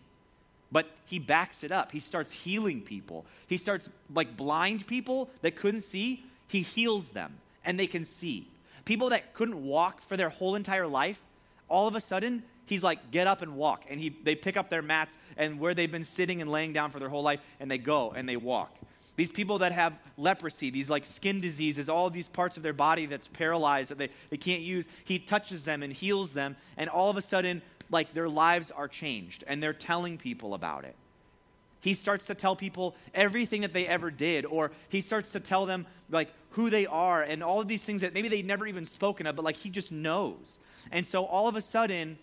But 0.72 0.88
he 1.06 1.20
backs 1.20 1.64
it 1.64 1.72
up. 1.72 1.92
He 1.92 2.00
starts 2.00 2.32
healing 2.32 2.82
people. 2.82 3.26
He 3.48 3.58
starts, 3.58 3.88
like 4.14 4.36
blind 4.36 4.86
people 4.88 5.30
that 5.42 5.56
couldn't 5.56 5.82
see, 5.82 6.26
he 6.48 6.62
heals 6.62 7.12
them 7.12 7.38
and 7.64 7.80
they 7.80 7.88
can 7.88 8.04
see. 8.04 8.48
People 8.86 9.10
that 9.10 9.34
couldn't 9.34 9.64
walk 9.64 10.02
for 10.02 10.18
their 10.18 10.30
whole 10.30 10.56
entire 10.56 10.88
life, 10.88 11.22
all 11.70 11.88
of 11.88 11.96
a 11.96 12.00
sudden, 12.00 12.44
he's 12.68 12.84
like, 12.84 13.10
get 13.10 13.26
up 13.26 13.42
and 13.42 13.56
walk. 13.56 13.86
And 13.90 14.00
he, 14.00 14.10
they 14.10 14.36
pick 14.36 14.56
up 14.56 14.70
their 14.70 14.84
mats 14.84 15.18
and 15.36 15.60
where 15.60 15.74
they've 15.74 15.92
been 15.92 16.04
sitting 16.04 16.42
and 16.42 16.52
laying 16.52 16.74
down 16.74 16.92
for 16.92 17.00
their 17.00 17.10
whole 17.10 17.24
life, 17.24 17.42
and 17.60 17.72
they 17.72 17.80
go 17.80 18.12
and 18.16 18.30
they 18.30 18.38
walk. 18.38 18.76
These 19.16 19.32
people 19.32 19.58
that 19.60 19.72
have 19.72 19.94
leprosy, 20.16 20.70
these 20.70 20.92
like 20.92 21.04
skin 21.04 21.42
diseases, 21.42 21.90
all 21.90 22.12
these 22.12 22.28
parts 22.28 22.56
of 22.56 22.62
their 22.62 22.74
body 22.74 23.08
that's 23.08 23.28
paralyzed 23.28 23.90
that 23.90 23.98
they, 23.98 24.10
they 24.30 24.38
can't 24.38 24.62
use, 24.62 24.88
he 25.06 25.18
touches 25.18 25.66
them 25.66 25.82
and 25.82 25.92
heals 25.92 26.34
them. 26.34 26.56
And 26.78 26.88
all 26.88 27.10
of 27.10 27.18
a 27.18 27.22
sudden, 27.22 27.64
like 27.90 28.14
their 28.14 28.30
lives 28.30 28.70
are 28.70 28.88
changed 28.88 29.44
and 29.48 29.62
they're 29.62 29.74
telling 29.74 30.20
people 30.20 30.54
about 30.54 30.86
it. 30.86 30.96
He 31.82 31.96
starts 31.96 32.26
to 32.26 32.36
tell 32.36 32.56
people 32.56 32.96
everything 33.14 33.62
that 33.62 33.74
they 33.74 33.88
ever 33.88 34.12
did, 34.12 34.46
or 34.46 34.72
he 34.90 35.02
starts 35.02 35.32
to 35.32 35.40
tell 35.40 35.66
them 35.66 35.88
like 36.12 36.32
who 36.52 36.70
they 36.70 36.86
are 36.86 37.24
and 37.24 37.44
all 37.44 37.62
of 37.62 37.68
these 37.68 37.84
things 37.84 38.02
that 38.02 38.14
maybe 38.14 38.30
they'd 38.30 38.46
never 38.46 38.68
even 38.68 38.86
spoken 38.86 39.26
of, 39.26 39.36
but 39.36 39.46
like 39.46 39.56
he 39.56 39.70
just 39.70 39.92
knows. 39.92 40.60
And 40.92 41.06
so 41.06 41.26
all 41.26 41.48
of 41.48 41.56
a 41.56 41.62
sudden, 41.62 42.18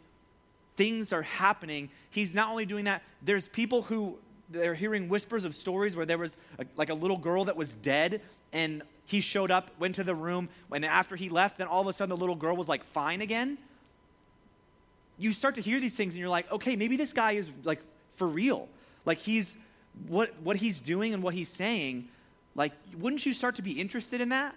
things 0.77 1.13
are 1.13 1.23
happening. 1.23 1.91
He's 2.11 2.35
not 2.35 2.51
only 2.51 2.67
doing 2.67 2.85
that, 2.85 3.03
there's 3.23 3.49
people 3.49 3.83
who 3.83 4.19
they're 4.51 4.75
hearing 4.75 5.09
whispers 5.09 5.45
of 5.45 5.55
stories 5.55 5.97
where 5.97 6.07
there 6.07 6.19
was 6.19 6.37
a, 6.59 6.67
like 6.77 6.91
a 6.91 6.95
little 6.95 7.17
girl 7.17 7.45
that 7.47 7.57
was 7.57 7.75
dead 7.75 8.21
and 8.53 8.83
he 9.07 9.21
showed 9.21 9.51
up, 9.51 9.71
went 9.79 9.97
to 9.97 10.05
the 10.05 10.15
room, 10.15 10.49
and 10.73 10.85
after 10.85 11.17
he 11.17 11.29
left, 11.29 11.59
then 11.59 11.67
all 11.67 11.83
of 11.83 11.87
a 11.87 11.93
sudden 11.93 12.09
the 12.09 12.17
little 12.17 12.37
girl 12.37 12.57
was 12.57 12.69
like 12.69 12.85
fine 12.85 13.21
again. 13.21 13.59
You 15.19 15.33
start 15.33 15.57
to 15.57 15.61
hear 15.61 15.79
these 15.79 15.95
things 15.95 16.15
and 16.15 16.21
you're 16.21 16.29
like, 16.29 16.51
okay, 16.51 16.77
maybe 16.77 16.97
this 16.97 17.13
guy 17.13 17.33
is 17.33 17.51
like 17.65 17.81
for 18.17 18.27
real. 18.27 18.69
Like 19.05 19.19
he's 19.19 19.59
what 20.09 20.35
what 20.43 20.57
he's 20.57 20.79
doing 20.79 21.15
and 21.15 21.23
what 21.23 21.35
he's 21.35 21.49
saying, 21.49 22.09
like 22.55 22.73
wouldn't 22.99 23.25
you 23.25 23.33
start 23.33 23.57
to 23.57 23.63
be 23.63 23.73
interested 23.73 24.21
in 24.21 24.31
that? 24.31 24.55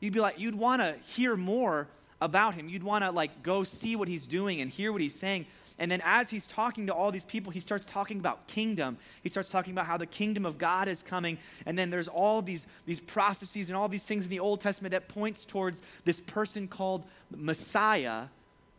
You'd 0.00 0.12
be 0.12 0.20
like 0.20 0.38
you'd 0.38 0.54
want 0.54 0.82
to 0.82 0.96
hear 1.14 1.36
more 1.36 1.88
about 2.20 2.54
him. 2.54 2.68
You'd 2.68 2.82
want 2.82 3.04
to 3.04 3.10
like 3.10 3.42
go 3.42 3.62
see 3.62 3.96
what 3.96 4.08
he's 4.08 4.26
doing 4.26 4.60
and 4.60 4.70
hear 4.70 4.92
what 4.92 5.00
he's 5.00 5.14
saying. 5.14 5.46
And 5.78 5.90
then 5.90 6.00
as 6.04 6.30
he's 6.30 6.46
talking 6.46 6.86
to 6.86 6.94
all 6.94 7.12
these 7.12 7.26
people, 7.26 7.52
he 7.52 7.60
starts 7.60 7.84
talking 7.84 8.18
about 8.18 8.46
kingdom. 8.46 8.96
He 9.22 9.28
starts 9.28 9.50
talking 9.50 9.72
about 9.72 9.86
how 9.86 9.98
the 9.98 10.06
kingdom 10.06 10.46
of 10.46 10.56
God 10.56 10.88
is 10.88 11.02
coming. 11.02 11.38
And 11.66 11.78
then 11.78 11.90
there's 11.90 12.08
all 12.08 12.40
these, 12.40 12.66
these 12.86 13.00
prophecies 13.00 13.68
and 13.68 13.76
all 13.76 13.88
these 13.88 14.02
things 14.02 14.24
in 14.24 14.30
the 14.30 14.40
Old 14.40 14.62
Testament 14.62 14.92
that 14.92 15.08
points 15.08 15.44
towards 15.44 15.82
this 16.04 16.20
person 16.20 16.66
called 16.66 17.04
Messiah 17.34 18.24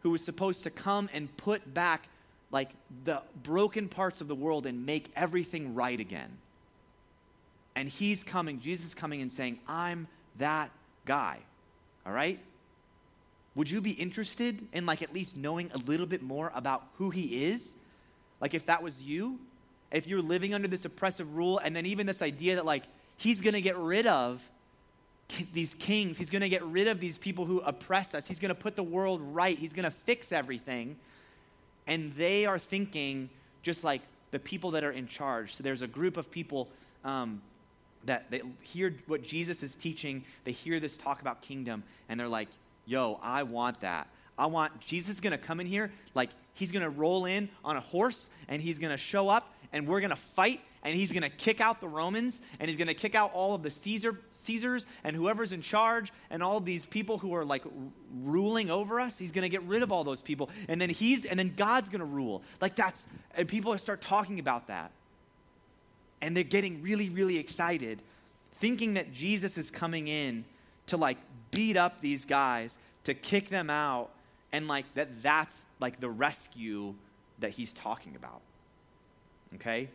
who 0.01 0.09
was 0.09 0.23
supposed 0.23 0.63
to 0.63 0.71
come 0.71 1.09
and 1.13 1.35
put 1.37 1.73
back 1.73 2.07
like 2.49 2.69
the 3.03 3.21
broken 3.43 3.89
parts 3.89 4.21
of 4.21 4.27
the 4.27 4.35
world 4.35 4.65
and 4.65 4.85
make 4.85 5.11
everything 5.15 5.75
right 5.75 5.99
again. 5.99 6.37
And 7.75 7.87
he's 7.87 8.23
coming, 8.23 8.59
Jesus 8.59 8.95
coming 8.95 9.21
and 9.21 9.31
saying, 9.31 9.59
I'm 9.67 10.07
that 10.39 10.71
guy. 11.05 11.37
All 12.05 12.13
right? 12.13 12.39
Would 13.57 13.71
you 13.71 13.81
be 13.81 13.91
interested 13.91 14.67
in 14.71 14.85
like 14.85 15.01
at 15.01 15.11
least 15.11 15.35
knowing 15.35 15.71
a 15.73 15.79
little 15.79 16.05
bit 16.05 16.21
more 16.21 16.51
about 16.53 16.83
who 16.97 17.09
he 17.09 17.47
is? 17.47 17.75
Like 18.39 18.53
if 18.53 18.67
that 18.67 18.83
was 18.83 19.01
you, 19.01 19.39
if 19.91 20.05
you're 20.05 20.21
living 20.21 20.53
under 20.53 20.67
this 20.67 20.85
oppressive 20.85 21.35
rule 21.35 21.57
and 21.57 21.75
then 21.75 21.87
even 21.87 22.05
this 22.05 22.21
idea 22.21 22.57
that 22.57 22.65
like 22.65 22.83
he's 23.15 23.41
going 23.41 23.55
to 23.55 23.61
get 23.61 23.75
rid 23.75 24.05
of 24.05 24.47
these 25.53 25.73
kings, 25.73 26.19
he's 26.19 26.29
going 26.29 26.43
to 26.43 26.49
get 26.49 26.63
rid 26.65 26.87
of 26.87 26.99
these 26.99 27.17
people 27.17 27.45
who 27.45 27.59
oppress 27.61 28.13
us. 28.13 28.27
He's 28.27 28.37
going 28.37 28.49
to 28.49 28.55
put 28.55 28.75
the 28.75 28.83
world 28.83 29.21
right. 29.23 29.57
He's 29.57 29.73
going 29.73 29.85
to 29.85 29.91
fix 29.91 30.31
everything. 30.31 30.95
And 31.87 32.13
they 32.13 32.45
are 32.45 32.59
thinking 32.59 33.27
just 33.63 33.83
like 33.83 34.03
the 34.29 34.39
people 34.39 34.69
that 34.71 34.83
are 34.83 34.91
in 34.91 35.07
charge. 35.07 35.55
So 35.55 35.63
there's 35.63 35.81
a 35.81 35.87
group 35.87 36.17
of 36.17 36.29
people 36.29 36.69
um, 37.03 37.41
that 38.05 38.29
they 38.29 38.43
hear 38.61 38.95
what 39.07 39.23
Jesus 39.23 39.63
is 39.63 39.73
teaching. 39.73 40.25
They 40.43 40.51
hear 40.51 40.79
this 40.79 40.95
talk 40.95 41.21
about 41.21 41.41
kingdom, 41.41 41.83
and 42.07 42.19
they're 42.19 42.27
like, 42.27 42.49
yo, 42.87 43.19
I 43.21 43.43
want 43.43 43.81
that. 43.81 44.07
I 44.37 44.47
want 44.47 44.79
Jesus 44.79 45.15
is 45.15 45.21
going 45.21 45.31
to 45.31 45.37
come 45.37 45.59
in 45.59 45.67
here 45.67 45.91
like 46.15 46.29
he's 46.53 46.71
going 46.71 46.83
to 46.83 46.89
roll 46.89 47.25
in 47.25 47.49
on 47.63 47.75
a 47.75 47.81
horse 47.81 48.29
and 48.47 48.61
he's 48.61 48.79
going 48.79 48.91
to 48.91 48.97
show 48.97 49.29
up 49.29 49.53
and 49.73 49.87
we're 49.87 49.99
going 49.99 50.11
to 50.11 50.15
fight 50.15 50.61
and 50.83 50.95
he's 50.95 51.11
going 51.11 51.23
to 51.23 51.29
kick 51.29 51.59
out 51.59 51.81
the 51.81 51.87
Romans 51.87 52.41
and 52.59 52.69
he's 52.69 52.77
going 52.77 52.87
to 52.87 52.93
kick 52.93 53.15
out 53.15 53.31
all 53.33 53.55
of 53.55 53.63
the 53.63 53.69
Caesar 53.69 54.19
Caesars 54.31 54.85
and 55.03 55.15
whoever's 55.15 55.53
in 55.53 55.61
charge 55.61 56.13
and 56.29 56.41
all 56.43 56.59
these 56.59 56.85
people 56.85 57.17
who 57.17 57.35
are 57.35 57.43
like 57.43 57.65
r- 57.65 57.71
ruling 58.23 58.69
over 58.69 58.99
us. 58.99 59.17
He's 59.17 59.31
going 59.31 59.43
to 59.43 59.49
get 59.49 59.63
rid 59.63 59.81
of 59.81 59.91
all 59.91 60.03
those 60.03 60.21
people 60.21 60.49
and 60.67 60.79
then 60.79 60.89
he's 60.89 61.25
and 61.25 61.37
then 61.37 61.53
God's 61.57 61.89
going 61.89 61.99
to 61.99 62.05
rule. 62.05 62.43
Like 62.61 62.75
that's 62.75 63.05
and 63.35 63.47
people 63.47 63.75
start 63.77 64.01
talking 64.01 64.39
about 64.39 64.67
that. 64.67 64.91
And 66.21 66.37
they're 66.37 66.43
getting 66.43 66.83
really 66.83 67.09
really 67.09 67.39
excited 67.39 68.01
thinking 68.59 68.93
that 68.95 69.11
Jesus 69.13 69.57
is 69.57 69.71
coming 69.71 70.07
in 70.07 70.45
to 70.87 70.97
like 70.97 71.17
beat 71.51 71.77
up 71.77 72.01
these 72.01 72.25
guys, 72.25 72.77
to 73.03 73.13
kick 73.13 73.49
them 73.49 73.69
out, 73.69 74.09
and 74.51 74.67
like 74.67 74.85
that 74.95 75.21
that's 75.21 75.65
like 75.79 75.99
the 75.99 76.09
rescue 76.09 76.93
that 77.39 77.51
he's 77.51 77.73
talking 77.73 78.15
about. 78.15 78.41
Okay? 79.55 79.89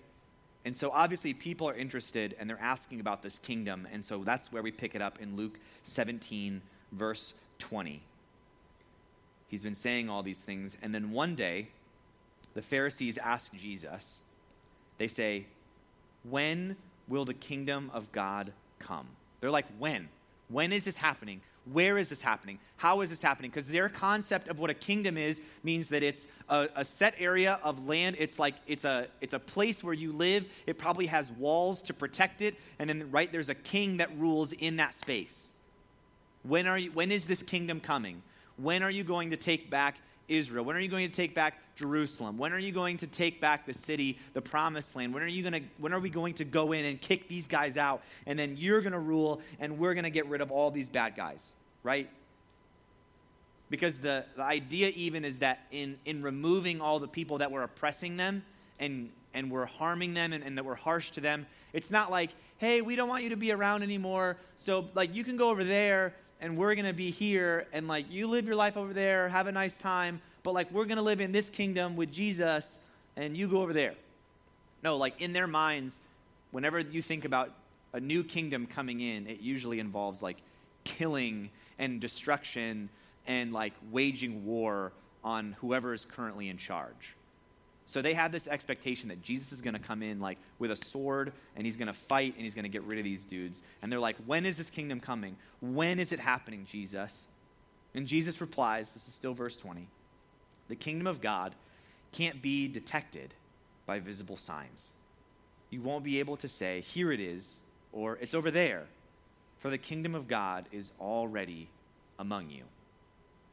And 0.64 0.76
so 0.76 0.90
obviously 0.92 1.34
people 1.34 1.68
are 1.68 1.74
interested 1.74 2.36
and 2.38 2.48
they're 2.48 2.60
asking 2.60 3.00
about 3.00 3.22
this 3.22 3.38
kingdom, 3.38 3.88
and 3.92 4.04
so 4.04 4.22
that's 4.22 4.52
where 4.52 4.62
we 4.62 4.70
pick 4.70 4.94
it 4.94 5.02
up 5.02 5.20
in 5.20 5.36
Luke 5.36 5.58
17, 5.82 6.62
verse 6.92 7.34
20. 7.58 8.00
He's 9.48 9.64
been 9.64 9.74
saying 9.74 10.08
all 10.08 10.22
these 10.22 10.38
things, 10.38 10.78
and 10.80 10.94
then 10.94 11.10
one 11.10 11.34
day, 11.34 11.68
the 12.54 12.62
Pharisees 12.62 13.18
ask 13.18 13.52
Jesus, 13.52 14.20
they 14.98 15.08
say, 15.08 15.46
When 16.22 16.76
will 17.08 17.24
the 17.24 17.34
kingdom 17.34 17.90
of 17.92 18.12
God 18.12 18.52
come? 18.78 19.08
They're 19.40 19.50
like, 19.50 19.66
When? 19.78 20.08
When 20.52 20.72
is 20.72 20.84
this 20.84 20.98
happening? 20.98 21.40
Where 21.64 21.96
is 21.96 22.08
this 22.08 22.20
happening? 22.20 22.58
How 22.76 23.00
is 23.00 23.10
this 23.10 23.22
happening? 23.22 23.50
Because 23.50 23.68
their 23.68 23.88
concept 23.88 24.48
of 24.48 24.58
what 24.58 24.68
a 24.68 24.74
kingdom 24.74 25.16
is 25.16 25.40
means 25.62 25.88
that 25.88 26.02
it's 26.02 26.26
a, 26.48 26.68
a, 26.76 26.84
set 26.84 27.14
area 27.18 27.58
of 27.62 27.86
land. 27.86 28.16
It's 28.18 28.38
like 28.38 28.56
it's 28.66 28.84
a 28.84 29.06
it's 29.20 29.32
a 29.32 29.38
place 29.38 29.82
where 29.82 29.94
you 29.94 30.12
live. 30.12 30.48
It 30.66 30.76
probably 30.78 31.06
has 31.06 31.30
walls 31.32 31.80
to 31.82 31.94
protect 31.94 32.42
it, 32.42 32.56
and 32.78 32.90
then 32.90 33.10
right 33.10 33.30
there's 33.30 33.48
a 33.48 33.54
king 33.54 33.98
that 33.98 34.16
rules 34.18 34.52
in 34.52 34.76
that 34.76 34.92
space. 34.92 35.52
When 36.42 36.66
are 36.66 36.78
you? 36.78 36.90
When 36.90 37.12
is 37.12 37.26
this 37.26 37.42
kingdom 37.42 37.78
coming? 37.78 38.22
When 38.56 38.82
are 38.82 38.90
you 38.90 39.04
going 39.04 39.30
to 39.30 39.36
take 39.36 39.70
back 39.70 39.98
Israel? 40.28 40.64
When 40.64 40.76
are 40.76 40.80
you 40.80 40.88
going 40.88 41.08
to 41.08 41.14
take 41.14 41.34
back 41.34 41.54
Jerusalem? 41.76 42.38
When 42.38 42.52
are 42.52 42.58
you 42.58 42.72
going 42.72 42.96
to 42.98 43.06
take 43.06 43.40
back 43.40 43.66
the 43.66 43.74
city, 43.74 44.18
the 44.34 44.42
promised 44.42 44.94
land? 44.96 45.14
When 45.14 45.22
are 45.22 45.28
you 45.28 45.42
going 45.42 45.62
to 45.62 45.68
when 45.78 45.92
are 45.92 46.00
we 46.00 46.10
going 46.10 46.34
to 46.34 46.44
go 46.44 46.72
in 46.72 46.84
and 46.84 47.00
kick 47.00 47.28
these 47.28 47.48
guys 47.48 47.76
out 47.76 48.02
and 48.26 48.38
then 48.38 48.56
you're 48.56 48.80
going 48.80 48.92
to 48.92 48.98
rule 48.98 49.40
and 49.58 49.78
we're 49.78 49.94
going 49.94 50.04
to 50.04 50.10
get 50.10 50.26
rid 50.26 50.40
of 50.40 50.50
all 50.50 50.70
these 50.70 50.88
bad 50.88 51.16
guys, 51.16 51.52
right? 51.82 52.08
Because 53.70 54.00
the, 54.00 54.24
the 54.36 54.42
idea 54.42 54.90
even 54.90 55.24
is 55.24 55.38
that 55.40 55.60
in 55.70 55.98
in 56.04 56.22
removing 56.22 56.80
all 56.80 56.98
the 56.98 57.08
people 57.08 57.38
that 57.38 57.50
were 57.50 57.62
oppressing 57.62 58.16
them 58.16 58.44
and 58.78 59.10
and 59.34 59.50
we're 59.50 59.66
harming 59.66 60.14
them 60.14 60.32
and, 60.32 60.44
and 60.44 60.58
that 60.58 60.64
we're 60.64 60.74
harsh 60.74 61.10
to 61.12 61.20
them, 61.20 61.46
it's 61.72 61.90
not 61.90 62.10
like, 62.10 62.30
hey, 62.58 62.82
we 62.82 62.96
don't 62.96 63.08
want 63.08 63.22
you 63.22 63.30
to 63.30 63.36
be 63.36 63.50
around 63.50 63.82
anymore. 63.82 64.36
So 64.56 64.88
like 64.94 65.14
you 65.14 65.24
can 65.24 65.36
go 65.36 65.50
over 65.50 65.64
there 65.64 66.14
and 66.42 66.56
we're 66.56 66.74
going 66.74 66.86
to 66.86 66.92
be 66.92 67.10
here 67.10 67.66
and 67.72 67.86
like 67.86 68.10
you 68.10 68.26
live 68.26 68.46
your 68.46 68.56
life 68.56 68.76
over 68.76 68.92
there, 68.92 69.28
have 69.28 69.46
a 69.46 69.52
nice 69.52 69.78
time, 69.78 70.20
but 70.42 70.52
like 70.52 70.70
we're 70.72 70.84
going 70.84 70.96
to 70.96 71.02
live 71.02 71.20
in 71.20 71.30
this 71.30 71.48
kingdom 71.48 71.94
with 71.96 72.12
Jesus 72.12 72.80
and 73.16 73.36
you 73.36 73.46
go 73.46 73.62
over 73.62 73.72
there. 73.72 73.94
No, 74.82 74.96
like 74.96 75.20
in 75.20 75.32
their 75.32 75.46
minds, 75.46 76.00
whenever 76.50 76.80
you 76.80 77.00
think 77.00 77.24
about 77.24 77.54
a 77.92 78.00
new 78.00 78.24
kingdom 78.24 78.66
coming 78.66 79.00
in, 79.00 79.28
it 79.28 79.40
usually 79.40 79.78
involves 79.78 80.20
like 80.20 80.38
killing 80.82 81.48
and 81.78 82.00
destruction 82.00 82.88
and 83.28 83.52
like 83.52 83.72
waging 83.92 84.44
war 84.44 84.92
on 85.22 85.56
whoever 85.60 85.94
is 85.94 86.04
currently 86.04 86.48
in 86.48 86.56
charge. 86.56 87.14
So 87.84 88.00
they 88.00 88.14
had 88.14 88.32
this 88.32 88.46
expectation 88.48 89.08
that 89.08 89.22
Jesus 89.22 89.52
is 89.52 89.60
going 89.60 89.74
to 89.74 89.80
come 89.80 90.02
in 90.02 90.20
like 90.20 90.38
with 90.58 90.70
a 90.70 90.76
sword 90.76 91.32
and 91.56 91.66
he's 91.66 91.76
going 91.76 91.88
to 91.88 91.92
fight 91.92 92.34
and 92.34 92.44
he's 92.44 92.54
going 92.54 92.64
to 92.64 92.70
get 92.70 92.82
rid 92.84 92.98
of 92.98 93.04
these 93.04 93.24
dudes. 93.24 93.62
And 93.82 93.90
they're 93.90 93.98
like, 93.98 94.16
"When 94.24 94.46
is 94.46 94.56
this 94.56 94.70
kingdom 94.70 95.00
coming? 95.00 95.36
When 95.60 95.98
is 95.98 96.12
it 96.12 96.20
happening, 96.20 96.64
Jesus?" 96.64 97.26
And 97.94 98.06
Jesus 98.06 98.40
replies, 98.40 98.92
this 98.92 99.06
is 99.06 99.14
still 99.14 99.34
verse 99.34 99.56
20. 99.56 99.88
The 100.68 100.76
kingdom 100.76 101.06
of 101.06 101.20
God 101.20 101.54
can't 102.12 102.40
be 102.40 102.68
detected 102.68 103.34
by 103.84 103.98
visible 103.98 104.36
signs. 104.36 104.92
You 105.68 105.82
won't 105.82 106.04
be 106.04 106.18
able 106.20 106.36
to 106.36 106.48
say, 106.48 106.80
"Here 106.80 107.12
it 107.12 107.20
is," 107.20 107.60
or 107.92 108.16
"It's 108.18 108.34
over 108.34 108.50
there." 108.50 108.86
For 109.58 109.70
the 109.70 109.78
kingdom 109.78 110.14
of 110.14 110.28
God 110.28 110.68
is 110.72 110.92
already 111.00 111.68
among 112.18 112.50
you. 112.50 112.64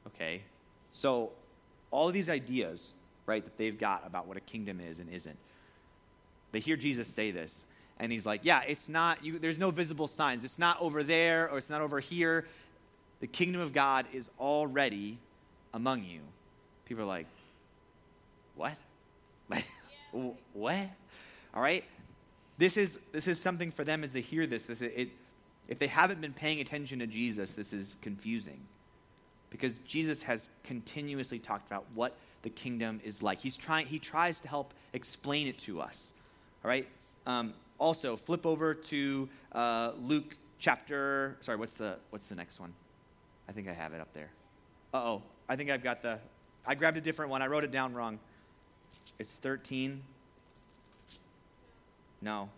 Okay? 0.08 0.44
So 0.92 1.32
all 1.92 2.08
of 2.08 2.14
these 2.14 2.30
ideas 2.30 2.94
right, 3.30 3.44
that 3.44 3.58
they've 3.58 3.78
got 3.78 4.06
about 4.06 4.28
what 4.28 4.38
a 4.38 4.42
kingdom 4.42 4.80
is 4.80 5.00
and 5.00 5.10
isn't. 5.10 5.38
They 6.52 6.60
hear 6.60 6.76
Jesus 6.76 7.08
say 7.08 7.32
this, 7.32 7.64
and 8.00 8.12
he's 8.12 8.26
like, 8.26 8.42
Yeah, 8.44 8.62
it's 8.68 8.90
not, 8.90 9.24
you, 9.24 9.40
there's 9.40 9.60
no 9.60 9.72
visible 9.72 10.08
signs. 10.08 10.44
It's 10.44 10.60
not 10.60 10.82
over 10.82 11.04
there 11.04 11.50
or 11.50 11.58
it's 11.58 11.70
not 11.70 11.82
over 11.82 12.00
here. 12.00 12.46
The 13.20 13.28
kingdom 13.28 13.62
of 13.62 13.74
God 13.74 14.06
is 14.14 14.30
already 14.40 15.20
among 15.74 16.04
you. 16.04 16.22
People 16.86 17.04
are 17.04 17.08
like, 17.08 17.28
What? 18.56 18.74
what? 20.54 20.88
All 21.54 21.62
right? 21.62 21.84
This 22.58 22.78
is, 22.78 23.00
this 23.12 23.28
is 23.28 23.40
something 23.40 23.72
for 23.72 23.84
them 23.84 24.04
as 24.04 24.12
they 24.12 24.22
hear 24.22 24.48
this. 24.48 24.66
this 24.66 24.82
it, 24.82 25.10
if 25.68 25.78
they 25.78 25.88
haven't 25.88 26.20
been 26.20 26.34
paying 26.34 26.60
attention 26.60 27.00
to 27.00 27.08
Jesus, 27.08 27.52
this 27.52 27.74
is 27.74 27.96
confusing. 28.02 28.60
Because 29.50 29.78
Jesus 29.80 30.24
has 30.24 30.50
continuously 30.64 31.40
talked 31.40 31.68
about 31.68 31.86
what 31.94 32.18
the 32.42 32.50
kingdom 32.50 33.02
is 33.04 33.22
like. 33.22 33.40
He's 33.40 33.58
trying, 33.58 33.88
he 33.88 34.00
tries 34.00 34.40
to 34.42 34.48
help 34.48 34.74
explain 34.94 35.48
it 35.48 35.58
to 35.60 35.82
us. 35.82 36.14
All 36.64 36.70
right? 36.70 36.88
Um, 37.26 37.54
also, 37.78 38.16
flip 38.16 38.46
over 38.46 38.74
to 38.74 39.30
uh, 39.52 39.92
Luke 40.02 40.36
chapter. 40.60 41.38
Sorry, 41.42 41.58
what's 41.58 41.76
the, 41.76 41.98
what's 42.10 42.28
the 42.28 42.36
next 42.36 42.60
one? 42.60 42.74
I 43.48 43.52
think 43.52 43.68
I 43.68 43.74
have 43.74 43.94
it 43.94 44.02
up 44.02 44.14
there. 44.14 44.30
Uh 44.94 44.98
oh. 44.98 45.22
I 45.50 45.56
think 45.56 45.72
I've 45.72 45.84
got 45.84 46.04
the. 46.04 46.20
I 46.66 46.76
grabbed 46.76 46.98
a 46.98 47.02
different 47.02 47.32
one. 47.32 47.42
I 47.42 47.48
wrote 47.48 47.64
it 47.64 47.72
down 47.72 47.94
wrong. 47.94 48.20
It's 49.18 49.32
13. 49.38 50.02
No. 52.22 52.50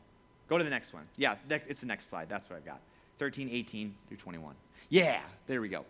Go 0.50 0.58
to 0.58 0.64
the 0.64 0.70
next 0.70 0.92
one. 0.94 1.04
Yeah, 1.16 1.36
it's 1.50 1.80
the 1.80 1.86
next 1.86 2.10
slide. 2.10 2.28
That's 2.28 2.50
what 2.50 2.58
I've 2.58 2.66
got. 2.66 2.82
13, 3.20 3.50
18 3.50 3.96
through 4.08 4.18
21. 4.18 4.54
Yeah, 4.90 5.22
there 5.48 5.62
we 5.62 5.70
go. 5.70 5.86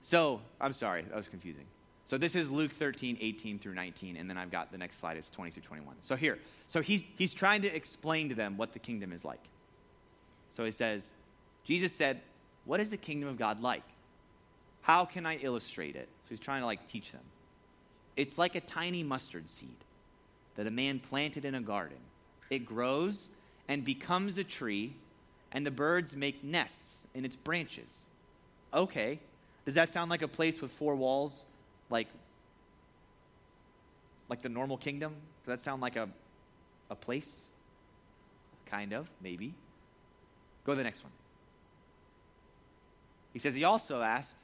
So, 0.00 0.40
I'm 0.60 0.72
sorry, 0.72 1.02
that 1.02 1.14
was 1.14 1.28
confusing. 1.28 1.64
So 2.06 2.18
this 2.18 2.34
is 2.36 2.50
Luke 2.50 2.72
13, 2.72 3.16
18 3.20 3.58
through 3.58 3.74
19, 3.74 4.16
and 4.16 4.28
then 4.28 4.36
I've 4.36 4.50
got 4.50 4.70
the 4.70 4.78
next 4.78 4.98
slide 4.98 5.16
is 5.16 5.30
20 5.30 5.50
through 5.50 5.62
21. 5.62 5.96
So 6.02 6.16
here, 6.16 6.38
so 6.68 6.82
he's, 6.82 7.02
he's 7.16 7.32
trying 7.32 7.62
to 7.62 7.74
explain 7.74 8.28
to 8.28 8.34
them 8.34 8.56
what 8.56 8.72
the 8.72 8.78
kingdom 8.78 9.12
is 9.12 9.24
like. 9.24 9.40
So 10.50 10.64
he 10.64 10.70
says, 10.70 11.12
Jesus 11.64 11.92
said, 11.92 12.20
What 12.66 12.80
is 12.80 12.90
the 12.90 12.96
kingdom 12.96 13.28
of 13.28 13.38
God 13.38 13.60
like? 13.60 13.82
How 14.82 15.06
can 15.06 15.24
I 15.24 15.36
illustrate 15.36 15.96
it? 15.96 16.08
So 16.24 16.28
he's 16.28 16.40
trying 16.40 16.60
to 16.60 16.66
like 16.66 16.86
teach 16.86 17.10
them. 17.10 17.22
It's 18.16 18.36
like 18.36 18.54
a 18.54 18.60
tiny 18.60 19.02
mustard 19.02 19.48
seed 19.48 19.76
that 20.56 20.66
a 20.66 20.70
man 20.70 21.00
planted 21.00 21.44
in 21.44 21.54
a 21.54 21.60
garden. 21.60 21.96
It 22.50 22.66
grows 22.66 23.30
and 23.66 23.82
becomes 23.82 24.36
a 24.36 24.44
tree, 24.44 24.94
and 25.50 25.66
the 25.66 25.70
birds 25.70 26.14
make 26.14 26.44
nests 26.44 27.06
in 27.14 27.24
its 27.24 27.34
branches. 27.34 28.06
Okay. 28.72 29.18
Does 29.64 29.74
that 29.74 29.88
sound 29.88 30.10
like 30.10 30.20
a 30.20 30.28
place 30.28 30.60
with 30.60 30.70
four 30.70 30.94
walls 30.94 31.46
like 31.90 32.08
like 34.28 34.42
the 34.42 34.48
normal 34.48 34.76
kingdom? 34.76 35.14
Does 35.44 35.58
that 35.58 35.60
sound 35.60 35.82
like 35.82 35.96
a 35.96 36.08
a 36.90 36.94
place? 36.94 37.44
Kind 38.66 38.92
of, 38.92 39.08
maybe. 39.20 39.54
Go 40.64 40.72
to 40.72 40.76
the 40.76 40.84
next 40.84 41.02
one. 41.02 41.12
He 43.32 43.38
says 43.38 43.54
he 43.54 43.64
also 43.64 44.00
asked, 44.00 44.36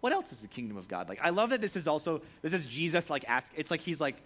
what 0.00 0.12
else 0.12 0.32
is 0.32 0.38
the 0.38 0.48
kingdom 0.48 0.76
of 0.76 0.88
God 0.88 1.08
like? 1.08 1.20
I 1.22 1.30
love 1.30 1.50
that 1.50 1.60
this 1.60 1.76
is 1.76 1.88
also 1.88 2.22
this 2.42 2.52
is 2.52 2.64
Jesus 2.66 3.10
like 3.10 3.24
ask 3.28 3.52
it's 3.56 3.70
like 3.70 3.80
he's 3.80 4.00
like 4.00 4.16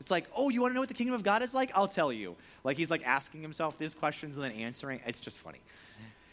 it's 0.00 0.10
like, 0.10 0.26
"Oh, 0.34 0.48
you 0.48 0.62
want 0.62 0.70
to 0.70 0.74
know 0.74 0.80
what 0.80 0.88
the 0.88 0.94
kingdom 0.94 1.14
of 1.14 1.22
God 1.22 1.42
is 1.42 1.52
like? 1.52 1.70
I'll 1.74 1.88
tell 1.88 2.12
you." 2.12 2.36
Like 2.64 2.76
he's 2.76 2.90
like 2.90 3.06
asking 3.06 3.42
himself 3.42 3.78
these 3.78 3.94
questions 3.94 4.36
and 4.36 4.44
then 4.44 4.52
answering. 4.52 5.00
It's 5.06 5.20
just 5.20 5.38
funny. 5.38 5.60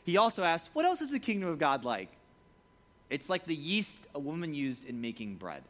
He 0.05 0.15
also 0.15 0.43
asked, 0.43 0.69
"What 0.73 0.85
else 0.85 1.01
is 1.01 1.11
the 1.11 1.19
kingdom 1.19 1.49
of 1.49 1.59
God 1.59 1.83
like?" 1.83 2.09
It's 3.09 3.29
like 3.29 3.45
the 3.45 3.55
yeast 3.55 3.99
a 4.13 4.19
woman 4.19 4.53
used 4.53 4.85
in 4.85 5.01
making 5.01 5.35
bread. 5.35 5.63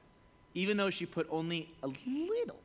Even 0.53 0.77
though 0.77 0.89
she 0.89 1.05
put 1.05 1.27
only 1.29 1.69
a 1.83 1.87
little 1.87 2.59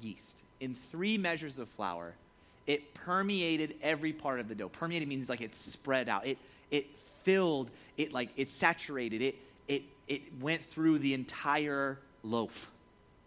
yeast 0.00 0.40
in 0.60 0.74
three 0.74 1.18
measures 1.18 1.58
of 1.58 1.68
flour, 1.70 2.14
it 2.66 2.94
permeated 2.94 3.74
every 3.82 4.12
part 4.12 4.40
of 4.40 4.48
the 4.48 4.54
dough. 4.54 4.70
Permeated 4.70 5.08
means 5.08 5.28
like 5.28 5.42
it 5.42 5.54
spread 5.54 6.08
out. 6.08 6.26
It 6.26 6.38
it 6.70 6.96
filled, 7.24 7.70
it 7.96 8.12
like 8.12 8.30
it 8.36 8.48
saturated, 8.48 9.20
it 9.20 9.34
it 9.68 9.82
it 10.08 10.22
went 10.40 10.64
through 10.64 10.98
the 11.00 11.12
entire 11.12 11.98
loaf. 12.22 12.70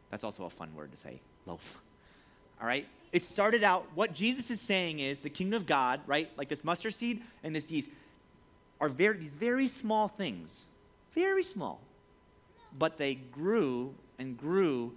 That's 0.10 0.24
also 0.24 0.46
a 0.46 0.50
fun 0.50 0.74
word 0.76 0.92
to 0.92 0.98
say, 0.98 1.20
loaf. 1.46 1.80
All 2.60 2.68
right? 2.68 2.88
It 3.12 3.24
started 3.24 3.64
out, 3.64 3.88
what 3.96 4.14
Jesus 4.14 4.52
is 4.52 4.60
saying 4.60 5.00
is 5.00 5.22
the 5.22 5.30
kingdom 5.30 5.58
of 5.58 5.66
God, 5.66 6.02
right? 6.08 6.30
Like 6.38 6.50
this 6.50 6.64
mustard 6.64 6.94
seed 6.94 7.24
and 7.44 7.56
this 7.56 7.72
yeast 7.72 7.90
are 8.82 8.90
very, 8.90 9.18
these 9.18 9.34
very 9.34 9.68
small 9.68 10.08
things 10.08 10.68
very 11.18 11.42
small. 11.42 11.82
But 12.78 12.98
they 12.98 13.16
grew 13.16 13.96
and 14.20 14.38
grew 14.38 14.94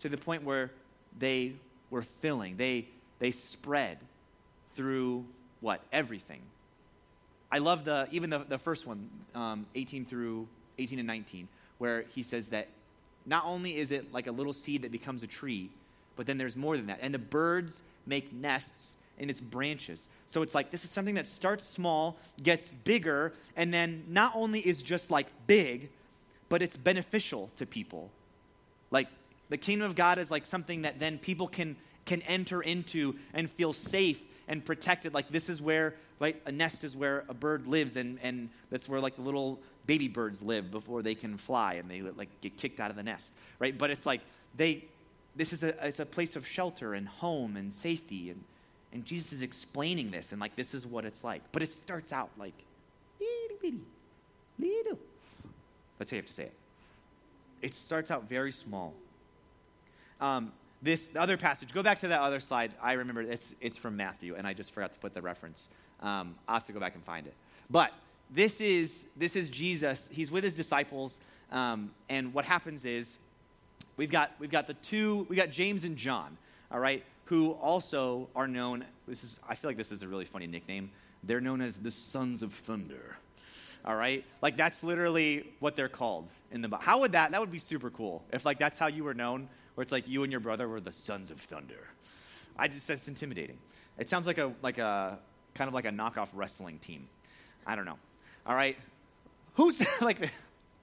to 0.00 0.08
the 0.08 0.16
point 0.16 0.44
where 0.44 0.70
they 1.18 1.54
were 1.90 2.02
filling. 2.02 2.56
They, 2.56 2.86
they 3.18 3.32
spread 3.32 3.98
through 4.74 5.24
what? 5.60 5.80
Everything. 5.92 6.40
I 7.50 7.58
love 7.58 7.84
the, 7.84 8.06
even 8.12 8.30
the, 8.30 8.38
the 8.38 8.58
first 8.58 8.86
one, 8.86 9.10
um, 9.34 9.66
18 9.74 10.04
through 10.04 10.46
18 10.78 11.00
and 11.00 11.08
19, 11.08 11.48
where 11.78 12.04
he 12.14 12.22
says 12.22 12.48
that 12.50 12.68
not 13.24 13.44
only 13.44 13.76
is 13.76 13.90
it 13.90 14.12
like 14.12 14.28
a 14.28 14.32
little 14.32 14.52
seed 14.52 14.82
that 14.82 14.92
becomes 14.92 15.24
a 15.24 15.26
tree, 15.26 15.68
but 16.14 16.26
then 16.26 16.38
there's 16.38 16.54
more 16.54 16.76
than 16.76 16.86
that. 16.86 17.00
And 17.02 17.12
the 17.12 17.18
birds 17.18 17.82
make 18.06 18.32
nests 18.32 18.96
in 19.18 19.30
its 19.30 19.40
branches. 19.40 20.08
So 20.26 20.42
it's 20.42 20.54
like 20.54 20.70
this 20.70 20.84
is 20.84 20.90
something 20.90 21.14
that 21.14 21.26
starts 21.26 21.64
small, 21.64 22.16
gets 22.42 22.68
bigger, 22.84 23.32
and 23.56 23.72
then 23.72 24.04
not 24.08 24.32
only 24.34 24.60
is 24.60 24.82
just 24.82 25.10
like 25.10 25.26
big, 25.46 25.90
but 26.48 26.62
it's 26.62 26.76
beneficial 26.76 27.50
to 27.56 27.66
people. 27.66 28.10
Like 28.90 29.08
the 29.48 29.56
kingdom 29.56 29.86
of 29.86 29.94
God 29.94 30.18
is 30.18 30.30
like 30.30 30.46
something 30.46 30.82
that 30.82 30.98
then 30.98 31.18
people 31.18 31.48
can 31.48 31.76
can 32.04 32.22
enter 32.22 32.62
into 32.62 33.16
and 33.34 33.50
feel 33.50 33.72
safe 33.72 34.22
and 34.48 34.64
protected. 34.64 35.12
Like 35.12 35.28
this 35.28 35.48
is 35.48 35.60
where 35.60 35.94
right 36.20 36.40
a 36.46 36.52
nest 36.52 36.84
is 36.84 36.96
where 36.96 37.24
a 37.28 37.34
bird 37.34 37.66
lives 37.66 37.96
and 37.96 38.18
and 38.22 38.48
that's 38.70 38.88
where 38.88 39.00
like 39.00 39.16
the 39.16 39.22
little 39.22 39.60
baby 39.86 40.08
birds 40.08 40.42
live 40.42 40.70
before 40.70 41.02
they 41.02 41.14
can 41.14 41.36
fly 41.36 41.74
and 41.74 41.90
they 41.90 42.02
like 42.02 42.28
get 42.40 42.56
kicked 42.56 42.80
out 42.80 42.90
of 42.90 42.96
the 42.96 43.02
nest. 43.02 43.32
Right? 43.58 43.76
But 43.76 43.90
it's 43.90 44.06
like 44.06 44.20
they 44.56 44.84
this 45.34 45.52
is 45.52 45.62
a 45.64 45.86
it's 45.86 46.00
a 46.00 46.06
place 46.06 46.36
of 46.36 46.46
shelter 46.46 46.94
and 46.94 47.08
home 47.08 47.56
and 47.56 47.72
safety 47.72 48.30
and 48.30 48.42
and 48.92 49.04
Jesus 49.04 49.32
is 49.32 49.42
explaining 49.42 50.10
this, 50.10 50.32
and 50.32 50.40
like, 50.40 50.56
this 50.56 50.74
is 50.74 50.86
what 50.86 51.04
it's 51.04 51.24
like. 51.24 51.42
But 51.52 51.62
it 51.62 51.70
starts 51.70 52.12
out 52.12 52.30
like, 52.38 52.54
little 53.20 53.56
bitty, 53.60 53.80
little. 54.58 54.98
Let's 55.98 56.10
say 56.10 56.16
you 56.16 56.22
have 56.22 56.28
to 56.28 56.32
say 56.32 56.44
it. 56.44 56.54
It 57.62 57.74
starts 57.74 58.10
out 58.10 58.28
very 58.28 58.52
small. 58.52 58.94
Um, 60.20 60.52
this 60.82 61.08
other 61.16 61.36
passage, 61.36 61.72
go 61.72 61.82
back 61.82 62.00
to 62.00 62.08
that 62.08 62.20
other 62.20 62.40
slide. 62.40 62.74
I 62.82 62.92
remember 62.92 63.22
it's, 63.22 63.54
it's 63.60 63.76
from 63.76 63.96
Matthew, 63.96 64.34
and 64.36 64.46
I 64.46 64.52
just 64.52 64.72
forgot 64.72 64.92
to 64.92 64.98
put 64.98 65.14
the 65.14 65.22
reference. 65.22 65.68
Um, 66.00 66.34
I'll 66.46 66.54
have 66.54 66.66
to 66.66 66.72
go 66.72 66.80
back 66.80 66.94
and 66.94 67.04
find 67.04 67.26
it. 67.26 67.34
But 67.70 67.92
this 68.30 68.60
is, 68.60 69.04
this 69.16 69.36
is 69.36 69.48
Jesus. 69.48 70.08
He's 70.12 70.30
with 70.30 70.44
his 70.44 70.54
disciples, 70.54 71.18
um, 71.50 71.90
and 72.08 72.32
what 72.34 72.44
happens 72.44 72.84
is 72.84 73.16
we've 73.96 74.10
got, 74.10 74.32
we've 74.38 74.50
got 74.50 74.66
the 74.66 74.74
two, 74.74 75.26
we've 75.28 75.38
got 75.38 75.50
James 75.50 75.84
and 75.84 75.96
John, 75.96 76.36
all 76.70 76.78
right? 76.78 77.04
Who 77.26 77.52
also 77.52 78.28
are 78.34 78.48
known, 78.48 78.84
this 79.06 79.22
is, 79.24 79.38
I 79.48 79.54
feel 79.54 79.68
like 79.68 79.76
this 79.76 79.92
is 79.92 80.02
a 80.02 80.08
really 80.08 80.24
funny 80.24 80.46
nickname. 80.46 80.90
They're 81.22 81.40
known 81.40 81.60
as 81.60 81.76
the 81.76 81.90
Sons 81.90 82.42
of 82.42 82.52
Thunder. 82.52 83.16
All 83.84 83.96
right? 83.96 84.24
Like, 84.42 84.56
that's 84.56 84.82
literally 84.82 85.52
what 85.60 85.76
they're 85.76 85.88
called 85.88 86.28
in 86.50 86.60
the. 86.60 86.76
How 86.76 87.00
would 87.00 87.12
that, 87.12 87.32
that 87.32 87.40
would 87.40 87.52
be 87.52 87.58
super 87.58 87.90
cool 87.90 88.24
if, 88.32 88.44
like, 88.44 88.58
that's 88.58 88.78
how 88.78 88.86
you 88.86 89.04
were 89.04 89.14
known, 89.14 89.48
where 89.74 89.82
it's 89.82 89.92
like 89.92 90.08
you 90.08 90.22
and 90.22 90.32
your 90.32 90.40
brother 90.40 90.68
were 90.68 90.80
the 90.80 90.92
Sons 90.92 91.30
of 91.30 91.40
Thunder. 91.40 91.88
I 92.56 92.68
just, 92.68 92.86
that's 92.86 93.08
intimidating. 93.08 93.58
It 93.98 94.08
sounds 94.08 94.26
like 94.26 94.38
a, 94.38 94.52
like 94.62 94.78
a, 94.78 95.18
kind 95.54 95.68
of 95.68 95.74
like 95.74 95.84
a 95.84 95.90
knockoff 95.90 96.28
wrestling 96.32 96.78
team. 96.78 97.08
I 97.66 97.74
don't 97.74 97.86
know. 97.86 97.98
All 98.46 98.54
right? 98.54 98.76
Who's, 99.54 99.84
like, 100.00 100.30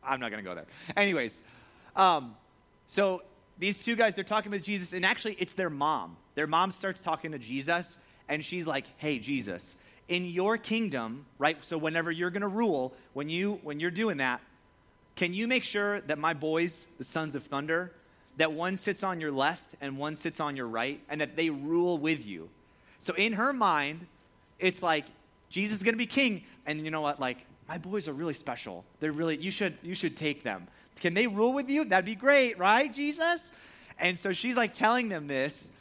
I'm 0.04 0.20
not 0.20 0.30
going 0.30 0.44
to 0.44 0.50
go 0.50 0.56
there. 0.56 0.66
Anyways, 0.98 1.42
um, 1.96 2.36
so 2.88 3.24
these 3.58 3.82
two 3.82 3.96
guys, 3.96 4.14
they're 4.14 4.26
talking 4.26 4.52
with 4.52 4.64
Jesus, 4.64 4.92
and 4.92 5.06
actually, 5.06 5.36
it's 5.40 5.54
their 5.54 5.70
mom. 5.70 6.18
Their 6.36 6.48
mom 6.48 6.72
starts 6.72 7.02
talking 7.02 7.32
to 7.32 7.40
Jesus, 7.40 7.98
and 8.28 8.44
she's 8.44 8.68
like, 8.68 8.86
Hey, 8.98 9.20
Jesus, 9.20 9.76
in 10.08 10.26
your 10.26 10.58
kingdom, 10.58 11.26
right? 11.38 11.58
So, 11.64 11.78
whenever 11.78 12.12
you're 12.12 12.30
going 12.30 12.42
to 12.42 12.48
rule, 12.48 12.94
when, 13.14 13.30
you, 13.30 13.60
when 13.64 13.80
you're 13.80 13.92
doing 13.92 14.18
that, 14.18 14.42
can 15.16 15.34
you 15.34 15.48
make 15.48 15.64
sure 15.64 16.02
that 16.02 16.18
my 16.18 16.34
boys, 16.34 16.88
the 16.98 17.04
sons 17.04 17.36
of 17.36 17.44
thunder, 17.44 17.92
that 18.38 18.52
one 18.52 18.78
sits 18.78 19.04
on 19.04 19.22
your 19.22 19.32
left 19.32 19.76
and 19.80 19.98
one 19.98 20.16
sits 20.16 20.40
on 20.40 20.56
your 20.56 20.68
right, 20.68 21.00
and 21.10 21.22
that 21.22 21.36
they 21.36 21.50
rule 21.50 21.98
with 21.98 22.26
you? 22.26 22.50
So, 23.00 23.14
in 23.14 23.34
her 23.34 23.54
mind, 23.54 24.08
it's 24.60 24.82
like, 24.82 25.06
Jesus 25.50 25.78
is 25.78 25.84
going 25.84 25.94
to 25.94 26.00
be 26.00 26.08
king. 26.08 26.44
And 26.66 26.84
you 26.84 26.90
know 26.90 27.02
what? 27.02 27.20
Like, 27.20 27.46
my 27.68 27.78
boys 27.78 28.08
are 28.08 28.14
really 28.14 28.34
special. 28.34 28.84
They're 29.00 29.12
really, 29.12 29.38
you 29.38 29.52
should, 29.52 29.78
you 29.84 29.94
should 29.94 30.18
take 30.18 30.44
them. 30.44 30.68
Can 31.00 31.14
they 31.14 31.28
rule 31.28 31.54
with 31.54 31.70
you? 31.70 31.86
That'd 31.86 32.06
be 32.06 32.16
great, 32.16 32.58
right, 32.58 32.92
Jesus? 32.92 33.52
And 34.00 34.18
so 34.18 34.32
she's 34.32 34.58
like 34.58 34.74
telling 34.74 35.10
them 35.10 35.28
this 35.28 35.72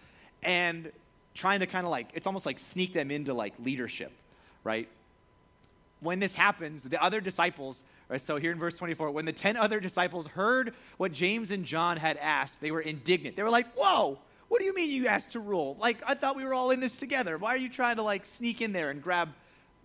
and 0.43 0.91
trying 1.35 1.61
to 1.61 1.67
kind 1.67 1.87
of 1.87 1.91
like, 1.91 2.09
it's 2.15 2.27
almost 2.27 2.47
like 2.47 2.59
sneak 2.59 2.93
them 2.93 3.11
into 3.11 3.35
like 3.35 3.55
leadership, 3.59 4.13
right? 4.65 4.89
When 6.01 6.21
this 6.21 6.35
happens, 6.35 6.83
the 6.83 7.03
other 7.03 7.21
disciples, 7.21 7.83
right, 8.09 8.21
so 8.21 8.37
here 8.37 8.53
in 8.53 8.59
verse 8.59 8.77
24, 8.77 9.11
when 9.13 9.25
the 9.25 9.33
10 9.33 9.57
other 9.57 9.81
disciples 9.81 10.27
heard 10.27 10.75
what 10.97 11.13
James 11.13 11.51
and 11.51 11.65
John 11.65 11.97
had 11.97 12.17
asked, 12.17 12.61
they 12.61 12.71
were 12.71 12.81
indignant. 12.81 13.37
They 13.37 13.43
were 13.43 13.51
like, 13.51 13.73
whoa, 13.75 14.19
what 14.49 14.61
do 14.61 14.67
you 14.67 14.75
mean 14.75 14.91
you 14.91 15.07
asked 15.07 15.33
to 15.33 15.41
rule? 15.41 15.77
Like, 15.81 15.99
I 16.07 16.15
thought 16.15 16.37
we 16.37 16.45
were 16.45 16.55
all 16.55 16.71
in 16.71 16.81
this 16.81 16.97
together. 16.97 17.39
Why 17.39 17.55
are 17.55 17.59
you 17.59 17.69
trying 17.69 17.97
to 17.97 18.03
like 18.03 18.27
sneak 18.27 18.61
in 18.61 18.73
there 18.73 18.91
and 18.91 19.03
grab, 19.03 19.31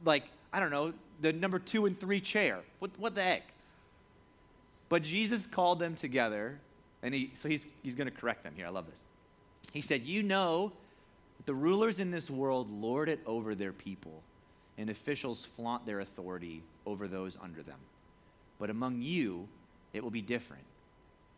like, 0.04 0.24
I 0.52 0.60
don't 0.60 0.72
know, 0.72 0.94
the 1.22 1.32
number 1.32 1.60
two 1.60 1.86
and 1.86 1.98
three 1.98 2.20
chair? 2.20 2.60
What, 2.80 2.92
what 2.98 3.16
the 3.16 3.22
heck? 3.22 3.44
But 4.90 5.04
Jesus 5.04 5.46
called 5.46 5.80
them 5.80 5.96
together, 5.96 6.60
and 7.04 7.14
he, 7.14 7.32
so 7.36 7.50
he's, 7.50 7.68
he's 7.84 7.96
going 7.96 8.10
to 8.10 8.14
correct 8.14 8.44
them 8.44 8.54
here. 8.56 8.66
I 8.66 8.70
love 8.70 8.88
this. 8.90 9.04
He 9.74 9.82
said, 9.82 10.04
You 10.04 10.24
know 10.24 10.72
that 11.38 11.46
the 11.46 11.54
rulers 11.54 12.00
in 12.00 12.12
this 12.12 12.30
world 12.30 12.72
lord 12.72 13.10
it 13.10 13.20
over 13.26 13.56
their 13.56 13.74
people, 13.74 14.22
and 14.78 14.90
officials 14.90 15.46
flaunt 15.46 15.86
their 15.86 16.00
authority 16.00 16.64
over 16.86 17.08
those 17.08 17.38
under 17.42 17.62
them. 17.62 17.80
But 18.60 18.70
among 18.70 19.02
you, 19.02 19.48
it 19.94 20.04
will 20.04 20.12
be 20.12 20.22
different. 20.22 20.64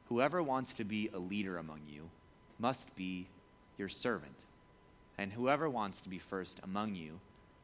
Whoever 0.09 0.41
wants 0.41 0.73
to 0.75 0.83
be 0.83 1.09
a 1.13 1.19
leader 1.19 1.57
among 1.57 1.81
you 1.87 2.09
must 2.57 2.95
be 2.95 3.27
your 3.77 3.89
servant, 3.89 4.43
and 5.17 5.31
whoever 5.31 5.69
wants 5.69 6.01
to 6.01 6.09
be 6.09 6.19
first 6.19 6.59
among 6.63 6.95
you 6.95 7.19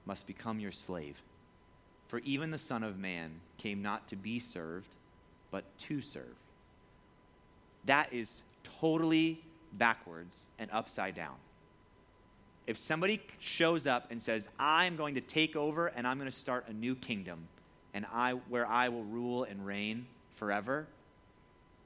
must 0.05 0.27
become 0.27 0.59
your 0.59 0.71
slave. 0.71 1.21
For 2.07 2.19
even 2.19 2.51
the 2.51 2.57
Son 2.57 2.83
of 2.83 2.99
Man 2.99 3.41
came 3.57 3.81
not 3.81 4.07
to 4.09 4.15
be 4.15 4.39
served, 4.39 4.93
but 5.51 5.63
to 5.79 6.01
serve. 6.01 6.35
That 7.85 8.13
is 8.13 8.41
totally 8.79 9.41
backwards 9.77 10.47
and 10.59 10.69
upside 10.71 11.15
down. 11.15 11.35
if 12.67 12.77
somebody 12.77 13.21
shows 13.39 13.85
up 13.85 14.07
and 14.11 14.21
says, 14.21 14.49
I'm 14.59 14.95
going 14.95 15.15
to 15.15 15.21
take 15.21 15.55
over 15.55 15.87
and 15.87 16.07
I'm 16.07 16.17
going 16.17 16.29
to 16.29 16.35
start 16.35 16.65
a 16.67 16.73
new 16.73 16.95
kingdom 16.95 17.47
and 17.93 18.05
I, 18.11 18.33
where 18.49 18.65
I 18.65 18.89
will 18.89 19.03
rule 19.03 19.43
and 19.43 19.65
reign 19.65 20.07
forever, 20.35 20.87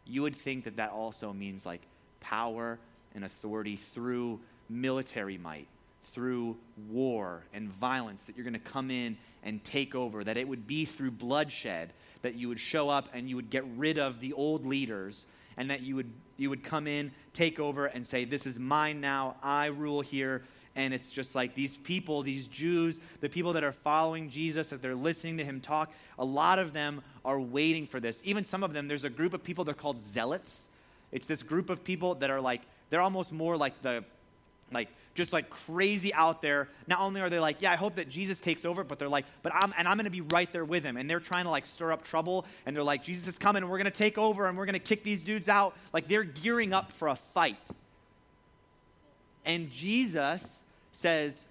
you 0.05 0.21
would 0.23 0.35
think 0.35 0.63
that 0.63 0.77
that 0.77 0.91
also 0.91 1.33
means 1.33 1.65
like 1.65 1.81
power 2.21 2.79
and 3.13 3.25
authority 3.25 3.75
through 3.75 4.39
military 4.69 5.37
might, 5.37 5.67
through 6.13 6.57
war 6.89 7.43
and 7.53 7.69
violence, 7.69 8.23
that 8.23 8.35
you're 8.35 8.45
going 8.45 8.53
to 8.53 8.59
come 8.59 8.89
in 8.89 9.17
and 9.43 9.63
take 9.63 9.95
over, 9.95 10.23
that 10.23 10.37
it 10.37 10.47
would 10.47 10.65
be 10.65 10.85
through 10.85 11.11
bloodshed, 11.11 11.91
that 12.21 12.35
you 12.35 12.47
would 12.47 12.59
show 12.59 12.89
up 12.89 13.09
and 13.13 13.29
you 13.29 13.35
would 13.35 13.49
get 13.49 13.65
rid 13.75 13.99
of 13.99 14.19
the 14.19 14.33
old 14.33 14.65
leaders, 14.65 15.25
and 15.59 15.69
that 15.69 15.81
you 15.81 15.95
would, 15.95 16.11
you 16.37 16.49
would 16.49 16.63
come 16.63 16.87
in, 16.87 17.11
take 17.33 17.59
over, 17.59 17.85
and 17.85 18.07
say, 18.07 18.25
This 18.25 18.47
is 18.47 18.57
mine 18.57 18.99
now, 18.99 19.35
I 19.43 19.67
rule 19.67 20.01
here. 20.01 20.43
And 20.75 20.93
it's 20.93 21.11
just 21.11 21.35
like 21.35 21.55
these 21.55 21.75
people, 21.75 22.21
these 22.21 22.47
Jews, 22.47 23.01
the 23.19 23.27
people 23.27 23.53
that 23.53 23.65
are 23.65 23.73
following 23.73 24.29
Jesus, 24.29 24.69
that 24.69 24.81
they're 24.81 24.95
listening 24.95 25.37
to 25.37 25.43
him 25.43 25.59
talk, 25.59 25.91
a 26.17 26.23
lot 26.23 26.57
of 26.57 26.71
them 26.71 27.01
are 27.25 27.39
waiting 27.39 27.85
for 27.85 27.99
this. 27.99 28.21
Even 28.23 28.45
some 28.45 28.63
of 28.63 28.71
them, 28.71 28.87
there's 28.87 29.03
a 29.03 29.09
group 29.09 29.33
of 29.33 29.43
people, 29.43 29.65
they're 29.65 29.73
called 29.73 30.01
zealots. 30.01 30.69
It's 31.11 31.25
this 31.25 31.43
group 31.43 31.69
of 31.69 31.83
people 31.83 32.15
that 32.15 32.29
are 32.29 32.39
like, 32.39 32.61
they're 32.89 33.01
almost 33.01 33.33
more 33.33 33.57
like 33.57 33.81
the, 33.81 34.05
like, 34.71 34.89
just 35.15 35.33
like 35.33 35.49
crazy 35.49 36.13
out 36.13 36.41
there. 36.41 36.69
Not 36.87 36.99
only 37.01 37.21
are 37.21 37.29
they 37.29 37.39
like, 37.39 37.61
yeah, 37.61 37.71
I 37.71 37.75
hope 37.75 37.95
that 37.95 38.09
Jesus 38.09 38.39
takes 38.39 38.63
over, 38.63 38.83
but 38.83 38.99
they're 38.99 39.09
like, 39.09 39.25
but 39.43 39.53
I'm, 39.53 39.73
and 39.77 39.87
I'm 39.87 39.97
going 39.97 40.05
to 40.05 40.09
be 40.09 40.21
right 40.21 40.51
there 40.51 40.65
with 40.65 40.83
him. 40.83 40.97
And 40.97 41.09
they're 41.09 41.19
trying 41.19 41.45
to 41.45 41.49
like 41.49 41.65
stir 41.65 41.91
up 41.91 42.03
trouble. 42.03 42.45
And 42.65 42.75
they're 42.75 42.83
like, 42.83 43.03
Jesus 43.03 43.27
is 43.27 43.37
coming 43.37 43.63
and 43.63 43.71
we're 43.71 43.77
going 43.77 43.85
to 43.85 43.91
take 43.91 44.17
over 44.17 44.47
and 44.47 44.57
we're 44.57 44.65
going 44.65 44.73
to 44.73 44.79
kick 44.79 45.03
these 45.03 45.23
dudes 45.23 45.49
out. 45.49 45.75
Like 45.93 46.07
they're 46.07 46.23
gearing 46.23 46.73
up 46.73 46.91
for 46.91 47.09
a 47.09 47.15
fight. 47.15 47.57
And 49.45 49.71
Jesus 49.71 50.63
says, 50.91 51.45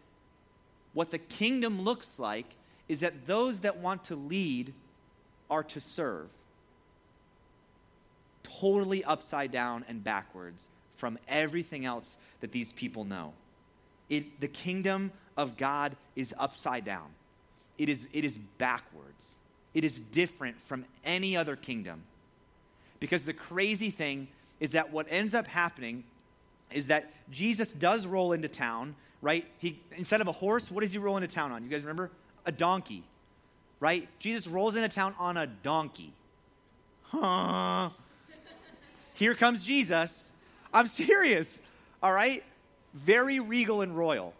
what 0.94 1.11
the 1.11 1.18
kingdom 1.18 1.83
looks 1.83 2.18
like 2.18 2.46
is 2.88 3.00
that 3.00 3.26
those 3.26 3.61
that 3.61 3.78
want 3.78 4.04
to 4.04 4.16
lead 4.16 4.72
are 5.50 5.62
to 5.62 5.81
serve. 5.81 6.28
Totally 8.42 9.04
upside 9.04 9.52
down 9.52 9.85
and 9.88 10.02
backwards 10.02 10.68
from 10.98 11.18
everything 11.28 11.87
else 11.87 12.18
that 12.40 12.52
these 12.52 12.72
people 12.72 13.04
know. 13.04 13.32
It, 14.11 14.40
the 14.40 14.48
kingdom 14.48 15.12
of 15.37 15.56
God 15.56 15.96
is 16.16 16.34
upside 16.38 16.84
down, 16.84 17.06
it 17.78 17.88
is, 17.88 18.06
it 18.12 18.24
is 18.24 18.37
backwards. 18.58 19.37
It 19.74 19.84
is 19.84 20.00
different 20.00 20.61
from 20.62 20.87
any 21.04 21.37
other 21.37 21.54
kingdom. 21.54 22.02
Because 23.00 23.24
the 23.24 23.32
crazy 23.32 23.90
thing 23.90 24.26
is 24.58 24.72
that 24.72 24.90
what 24.92 25.06
ends 25.08 25.34
up 25.34 25.46
happening 25.46 26.04
is 26.72 26.88
that 26.88 27.12
Jesus 27.30 27.74
does 27.74 28.06
roll 28.06 28.32
into 28.32 28.48
town, 28.48 28.96
right? 29.22 29.46
He 29.58 29.80
instead 29.96 30.20
of 30.20 30.26
a 30.26 30.32
horse, 30.32 30.70
what 30.70 30.80
does 30.80 30.92
he 30.92 30.98
roll 30.98 31.16
into 31.16 31.28
town 31.28 31.52
on? 31.52 31.62
You 31.62 31.68
guys 31.68 31.82
remember? 31.82 32.11
A 32.44 32.50
donkey. 32.50 33.04
Right? 33.78 34.08
Jesus 34.18 34.48
rolls 34.48 34.74
into 34.74 34.88
town 34.88 35.14
on 35.18 35.37
a 35.37 35.46
donkey. 35.46 36.12
Huh. 37.02 37.90
Here 39.14 39.34
comes 39.34 39.64
Jesus. 39.64 40.27
I'm 40.72 40.87
serious. 40.87 41.61
All 42.02 42.12
right? 42.12 42.42
very 42.94 43.40
regal 43.40 43.81
and 43.81 43.96
royal. 43.96 44.35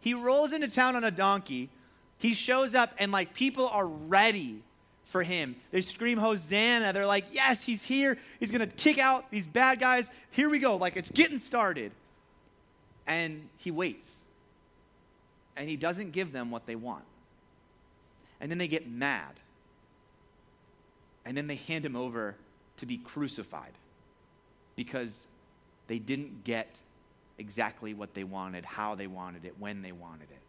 He 0.00 0.14
rolls 0.14 0.52
into 0.52 0.68
town 0.68 0.96
on 0.96 1.04
a 1.04 1.10
donkey. 1.10 1.70
He 2.18 2.34
shows 2.34 2.74
up, 2.74 2.94
and 2.98 3.12
like 3.12 3.34
people 3.34 3.68
are 3.68 3.86
ready 3.86 4.62
for 5.06 5.22
him. 5.22 5.56
They 5.70 5.80
scream, 5.80 6.18
Hosanna. 6.18 6.92
They're 6.92 7.06
like, 7.06 7.26
Yes, 7.32 7.62
he's 7.62 7.84
here. 7.84 8.18
He's 8.40 8.50
going 8.50 8.68
to 8.68 8.76
kick 8.76 8.98
out 8.98 9.30
these 9.30 9.46
bad 9.46 9.80
guys. 9.80 10.10
Here 10.30 10.48
we 10.48 10.58
go. 10.58 10.76
Like 10.76 10.96
it's 10.96 11.10
getting 11.10 11.38
started. 11.38 11.92
And 13.06 13.48
he 13.58 13.70
waits. 13.70 14.20
And 15.56 15.68
he 15.68 15.76
doesn't 15.76 16.12
give 16.12 16.32
them 16.32 16.50
what 16.50 16.66
they 16.66 16.74
want. 16.74 17.04
And 18.40 18.50
then 18.50 18.58
they 18.58 18.68
get 18.68 18.90
mad. 18.90 19.32
And 21.24 21.36
then 21.36 21.46
they 21.46 21.54
hand 21.54 21.86
him 21.86 21.96
over 21.96 22.34
to 22.78 22.86
be 22.86 22.98
crucified 22.98 23.72
because 24.76 25.26
they 25.86 25.98
didn't 25.98 26.44
get 26.44 26.68
exactly 27.38 27.94
what 27.94 28.14
they 28.14 28.24
wanted, 28.24 28.64
how 28.64 28.94
they 28.94 29.06
wanted 29.06 29.44
it, 29.44 29.54
when 29.58 29.82
they 29.82 29.92
wanted 29.92 30.30
it. 30.30 30.40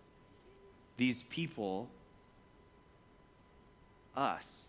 These 0.98 1.24
people, 1.24 1.90
us, 4.16 4.68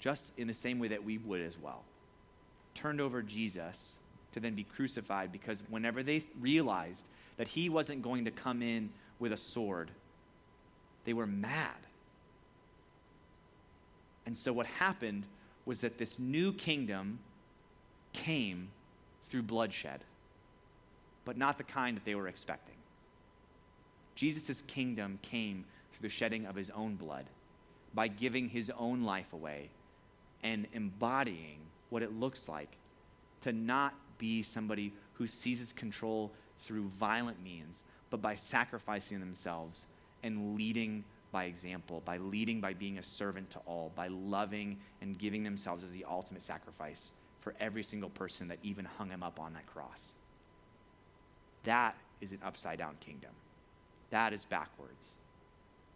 just 0.00 0.32
in 0.36 0.46
the 0.46 0.54
same 0.54 0.78
way 0.78 0.88
that 0.88 1.04
we 1.04 1.18
would 1.18 1.40
as 1.40 1.56
well, 1.58 1.82
turned 2.74 3.00
over 3.00 3.22
Jesus 3.22 3.94
to 4.32 4.40
then 4.40 4.54
be 4.54 4.64
crucified 4.64 5.32
because 5.32 5.62
whenever 5.68 6.02
they 6.02 6.22
realized 6.40 7.06
that 7.36 7.48
he 7.48 7.68
wasn't 7.68 8.02
going 8.02 8.24
to 8.24 8.30
come 8.30 8.62
in 8.62 8.90
with 9.18 9.32
a 9.32 9.36
sword, 9.36 9.90
they 11.04 11.12
were 11.12 11.26
mad. 11.26 11.76
And 14.26 14.36
so 14.36 14.52
what 14.52 14.66
happened 14.66 15.24
was 15.64 15.80
that 15.80 15.98
this 15.98 16.18
new 16.18 16.52
kingdom 16.52 17.18
came 18.24 18.68
through 19.28 19.42
bloodshed 19.42 20.00
but 21.28 21.36
not 21.36 21.58
the 21.58 21.62
kind 21.62 21.94
that 21.94 22.06
they 22.06 22.14
were 22.14 22.26
expecting. 22.26 22.74
Jesus' 24.14 24.62
kingdom 24.62 25.18
came 25.20 25.66
through 25.92 26.08
the 26.08 26.14
shedding 26.14 26.46
of 26.46 26.54
his 26.56 26.70
own 26.70 26.94
blood 26.94 27.26
by 27.92 28.08
giving 28.08 28.48
his 28.48 28.72
own 28.78 29.02
life 29.02 29.34
away 29.34 29.68
and 30.42 30.66
embodying 30.72 31.58
what 31.90 32.02
it 32.02 32.18
looks 32.18 32.48
like 32.48 32.70
to 33.42 33.52
not 33.52 33.92
be 34.16 34.40
somebody 34.40 34.90
who 35.12 35.26
seizes 35.26 35.70
control 35.74 36.32
through 36.60 36.88
violent 36.98 37.44
means, 37.44 37.84
but 38.08 38.22
by 38.22 38.34
sacrificing 38.34 39.20
themselves 39.20 39.84
and 40.22 40.56
leading 40.56 41.04
by 41.30 41.44
example, 41.44 42.00
by 42.06 42.16
leading 42.16 42.58
by 42.58 42.72
being 42.72 42.96
a 42.96 43.02
servant 43.02 43.50
to 43.50 43.58
all, 43.66 43.92
by 43.94 44.08
loving 44.08 44.78
and 45.02 45.18
giving 45.18 45.44
themselves 45.44 45.84
as 45.84 45.90
the 45.90 46.06
ultimate 46.08 46.42
sacrifice 46.42 47.12
for 47.40 47.54
every 47.60 47.82
single 47.82 48.10
person 48.10 48.48
that 48.48 48.58
even 48.62 48.84
hung 48.84 49.10
him 49.10 49.22
up 49.22 49.38
on 49.40 49.54
that 49.54 49.66
cross. 49.66 50.12
That 51.64 51.96
is 52.20 52.32
an 52.32 52.38
upside 52.44 52.78
down 52.78 52.96
kingdom. 53.00 53.30
That 54.10 54.32
is 54.32 54.44
backwards. 54.44 55.16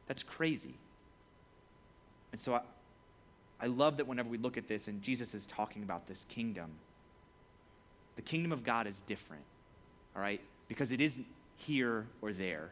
That's 0.06 0.22
crazy. 0.22 0.74
And 2.30 2.40
so 2.40 2.54
I, 2.54 2.60
I 3.60 3.66
love 3.66 3.96
that 3.98 4.06
whenever 4.06 4.28
we 4.28 4.38
look 4.38 4.56
at 4.56 4.68
this 4.68 4.88
and 4.88 5.02
Jesus 5.02 5.34
is 5.34 5.46
talking 5.46 5.82
about 5.82 6.06
this 6.06 6.26
kingdom, 6.28 6.70
the 8.16 8.22
kingdom 8.22 8.52
of 8.52 8.64
God 8.64 8.86
is 8.86 9.00
different, 9.00 9.44
all 10.14 10.22
right? 10.22 10.40
Because 10.68 10.92
it 10.92 11.00
isn't 11.00 11.26
here 11.56 12.06
or 12.20 12.32
there. 12.32 12.70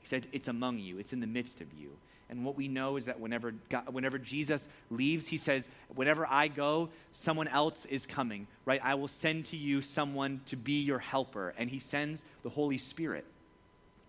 He 0.00 0.06
said, 0.06 0.26
It's 0.32 0.48
among 0.48 0.78
you, 0.78 0.98
it's 0.98 1.12
in 1.12 1.20
the 1.20 1.26
midst 1.26 1.60
of 1.60 1.66
you. 1.78 1.90
And 2.30 2.44
what 2.44 2.56
we 2.56 2.68
know 2.68 2.96
is 2.96 3.06
that 3.06 3.18
whenever, 3.18 3.52
God, 3.68 3.92
whenever 3.92 4.16
Jesus 4.16 4.68
leaves, 4.88 5.26
he 5.26 5.36
says, 5.36 5.68
Whenever 5.94 6.24
I 6.30 6.46
go, 6.46 6.88
someone 7.10 7.48
else 7.48 7.86
is 7.86 8.06
coming, 8.06 8.46
right? 8.64 8.80
I 8.84 8.94
will 8.94 9.08
send 9.08 9.46
to 9.46 9.56
you 9.56 9.82
someone 9.82 10.40
to 10.46 10.56
be 10.56 10.80
your 10.80 11.00
helper. 11.00 11.52
And 11.58 11.68
he 11.68 11.80
sends 11.80 12.24
the 12.44 12.48
Holy 12.48 12.78
Spirit. 12.78 13.24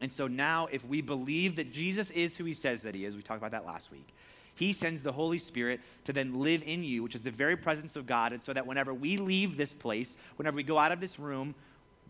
And 0.01 0.11
so 0.11 0.27
now, 0.27 0.67
if 0.71 0.85
we 0.85 1.01
believe 1.01 1.55
that 1.55 1.73
Jesus 1.73 2.11
is 2.11 2.37
who 2.37 2.45
he 2.45 2.53
says 2.53 2.83
that 2.83 2.93
he 2.93 3.05
is, 3.05 3.15
we 3.15 3.23
talked 3.23 3.39
about 3.39 3.51
that 3.51 3.65
last 3.65 3.91
week, 3.91 4.07
he 4.53 4.71
sends 4.71 5.01
the 5.01 5.11
Holy 5.11 5.39
Spirit 5.39 5.79
to 6.03 6.13
then 6.13 6.39
live 6.39 6.61
in 6.63 6.83
you, 6.83 7.01
which 7.01 7.15
is 7.15 7.21
the 7.21 7.31
very 7.31 7.57
presence 7.57 7.95
of 7.95 8.05
God. 8.05 8.33
And 8.33 8.41
so 8.41 8.53
that 8.53 8.67
whenever 8.67 8.93
we 8.93 9.17
leave 9.17 9.57
this 9.57 9.73
place, 9.73 10.15
whenever 10.35 10.55
we 10.55 10.63
go 10.63 10.77
out 10.77 10.91
of 10.91 10.99
this 10.99 11.17
room, 11.17 11.55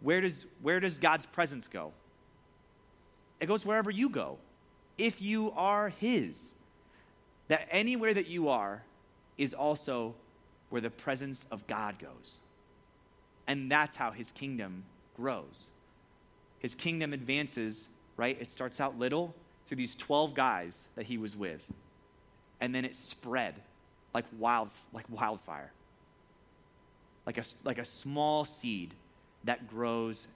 where 0.02 0.19
does, 0.19 0.45
where 0.62 0.82
does 0.82 0.97
God's 0.97 1.26
presence 1.26 1.69
go? 1.69 1.93
It 3.39 3.45
goes 3.45 3.65
wherever 3.65 3.89
you 3.89 4.10
go 4.10 4.39
if 4.97 5.21
you 5.21 5.51
are 5.56 5.89
His. 5.89 6.51
That 7.47 7.67
anywhere 7.69 8.13
that 8.13 8.27
you 8.27 8.49
are 8.49 8.84
is 9.38 9.54
also 9.54 10.15
where 10.69 10.82
the 10.82 10.89
presence 10.89 11.45
of 11.51 11.67
God 11.67 11.99
goes. 11.99 12.38
And 13.47 13.69
that's 13.69 13.97
how 13.97 14.12
His 14.12 14.32
kingdom 14.32 14.84
grows. 15.17 15.67
His 16.60 16.75
kingdom 16.75 17.12
advances, 17.12 17.89
right? 18.17 18.38
It 18.39 18.49
starts 18.49 18.80
out 18.80 18.97
little 18.97 19.34
through 19.67 19.77
these 19.77 19.95
12 19.95 20.34
guys 20.34 20.86
that 20.95 21.06
he 21.06 21.17
was 21.17 21.36
with. 21.36 21.62
And 22.60 22.75
then 22.75 22.86
it 22.86 22.93
spread 22.93 23.56
like 24.13 24.25
wild 24.38 24.69
like 24.93 25.06
wildfire. 25.10 25.71
Like 27.25 27.38
a, 27.38 27.43
like 27.63 27.77
a 27.77 27.86
small 27.86 28.45
seed 28.45 28.93
that 29.43 29.67
grows, 29.67 30.27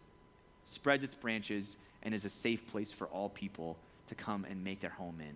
spreads 0.66 1.04
its 1.04 1.16
branches, 1.16 1.78
and 2.04 2.14
is 2.14 2.26
a 2.26 2.30
safe 2.30 2.66
place 2.68 2.92
for 2.92 3.08
all 3.08 3.30
people 3.30 3.78
to 4.08 4.16
come 4.16 4.46
and 4.50 4.64
make 4.64 4.80
their 4.80 4.90
home 4.90 5.20
in. 5.20 5.36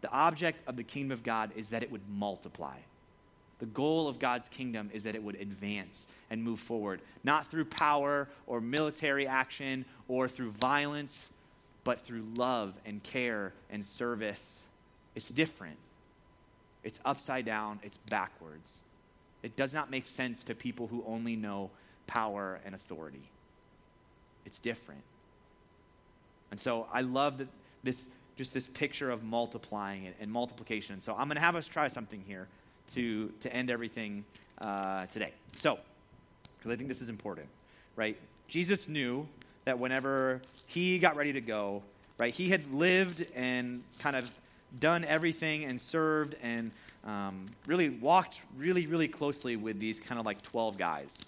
The 0.00 0.10
object 0.10 0.62
of 0.66 0.76
the 0.76 0.84
kingdom 0.84 1.12
of 1.12 1.22
God 1.22 1.50
is 1.56 1.70
that 1.70 1.82
it 1.82 1.90
would 1.90 2.08
multiply. 2.08 2.76
The 3.58 3.66
goal 3.66 4.06
of 4.06 4.20
God's 4.20 4.48
kingdom 4.48 4.90
is 4.92 5.04
that 5.04 5.16
it 5.16 5.22
would 5.22 5.34
advance 5.34 6.06
and 6.30 6.42
move 6.42 6.60
forward, 6.60 7.00
not 7.24 7.48
through 7.48 7.64
power 7.64 8.28
or 8.46 8.60
military 8.60 9.26
action 9.26 9.84
or 10.06 10.28
through 10.28 10.52
violence, 10.52 11.30
but 11.82 12.00
through 12.00 12.24
love 12.36 12.74
and 12.86 13.02
care 13.02 13.52
and 13.70 13.84
service. 13.84 14.64
It's 15.16 15.28
different. 15.28 15.78
It's 16.84 17.00
upside 17.04 17.44
down, 17.44 17.80
it's 17.82 17.96
backwards. 18.08 18.80
It 19.42 19.56
does 19.56 19.74
not 19.74 19.90
make 19.90 20.06
sense 20.06 20.44
to 20.44 20.54
people 20.54 20.86
who 20.86 21.02
only 21.06 21.34
know 21.34 21.70
power 22.06 22.60
and 22.64 22.74
authority. 22.74 23.28
it's 24.46 24.58
different. 24.58 25.02
And 26.50 26.60
so 26.60 26.86
I 26.92 27.02
love 27.02 27.38
that 27.38 27.48
this 27.82 28.08
just 28.38 28.54
this 28.54 28.68
picture 28.68 29.10
of 29.10 29.24
multiplying 29.24 30.04
it 30.04 30.14
and 30.20 30.30
multiplication. 30.30 31.00
So 31.00 31.12
I'm 31.12 31.26
going 31.26 31.34
to 31.34 31.40
have 31.40 31.56
us 31.56 31.66
try 31.66 31.88
something 31.88 32.22
here 32.26 32.46
to, 32.94 33.32
to 33.40 33.52
end 33.52 33.68
everything 33.68 34.24
uh, 34.60 35.06
today. 35.06 35.32
So, 35.56 35.78
because 36.56 36.70
I 36.70 36.76
think 36.76 36.88
this 36.88 37.02
is 37.02 37.08
important, 37.08 37.48
right? 37.96 38.16
Jesus 38.46 38.88
knew 38.88 39.26
that 39.64 39.78
whenever 39.78 40.40
he 40.66 40.98
got 40.98 41.16
ready 41.16 41.32
to 41.32 41.40
go, 41.40 41.82
right, 42.16 42.32
he 42.32 42.48
had 42.48 42.72
lived 42.72 43.26
and 43.34 43.82
kind 43.98 44.14
of 44.14 44.30
done 44.78 45.04
everything 45.04 45.64
and 45.64 45.80
served 45.80 46.36
and 46.40 46.70
um, 47.04 47.44
really 47.66 47.88
walked 47.88 48.40
really, 48.56 48.86
really 48.86 49.08
closely 49.08 49.56
with 49.56 49.80
these 49.80 49.98
kind 49.98 50.18
of 50.20 50.26
like 50.26 50.42
12 50.42 50.78
guys, 50.78 51.18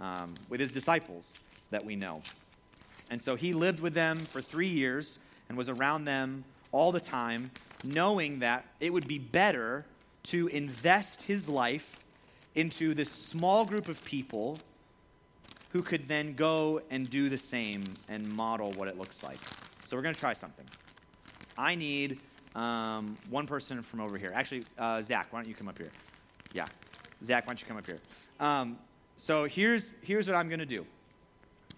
um, 0.00 0.34
with 0.50 0.60
his 0.60 0.70
disciples 0.70 1.34
that 1.70 1.84
we 1.84 1.96
know. 1.96 2.22
And 3.10 3.20
so 3.20 3.36
he 3.36 3.52
lived 3.52 3.80
with 3.80 3.94
them 3.94 4.18
for 4.18 4.40
three 4.40 4.68
years 4.68 5.18
and 5.48 5.56
was 5.56 5.68
around 5.68 6.04
them 6.04 6.44
all 6.72 6.92
the 6.92 7.00
time, 7.00 7.50
knowing 7.84 8.40
that 8.40 8.66
it 8.80 8.92
would 8.92 9.08
be 9.08 9.18
better 9.18 9.84
to 10.24 10.48
invest 10.48 11.22
his 11.22 11.48
life 11.48 11.98
into 12.54 12.92
this 12.94 13.10
small 13.10 13.64
group 13.64 13.88
of 13.88 14.04
people 14.04 14.58
who 15.70 15.82
could 15.82 16.08
then 16.08 16.34
go 16.34 16.80
and 16.90 17.08
do 17.08 17.28
the 17.28 17.38
same 17.38 17.82
and 18.08 18.26
model 18.28 18.72
what 18.72 18.88
it 18.88 18.98
looks 18.98 19.22
like. 19.22 19.38
So 19.86 19.96
we're 19.96 20.02
going 20.02 20.14
to 20.14 20.20
try 20.20 20.32
something. 20.32 20.64
I 21.56 21.74
need 21.74 22.20
um, 22.54 23.16
one 23.30 23.46
person 23.46 23.82
from 23.82 24.00
over 24.00 24.18
here. 24.18 24.32
Actually, 24.34 24.64
uh, 24.78 25.00
Zach, 25.02 25.28
why 25.30 25.40
don't 25.40 25.48
you 25.48 25.54
come 25.54 25.68
up 25.68 25.78
here? 25.78 25.90
Yeah. 26.52 26.66
Zach, 27.24 27.44
why 27.44 27.50
don't 27.50 27.60
you 27.60 27.66
come 27.66 27.76
up 27.76 27.86
here? 27.86 27.98
Um, 28.40 28.78
so 29.16 29.44
here's, 29.44 29.92
here's 30.02 30.26
what 30.28 30.36
I'm 30.36 30.48
going 30.48 30.60
to 30.60 30.66
do. 30.66 30.86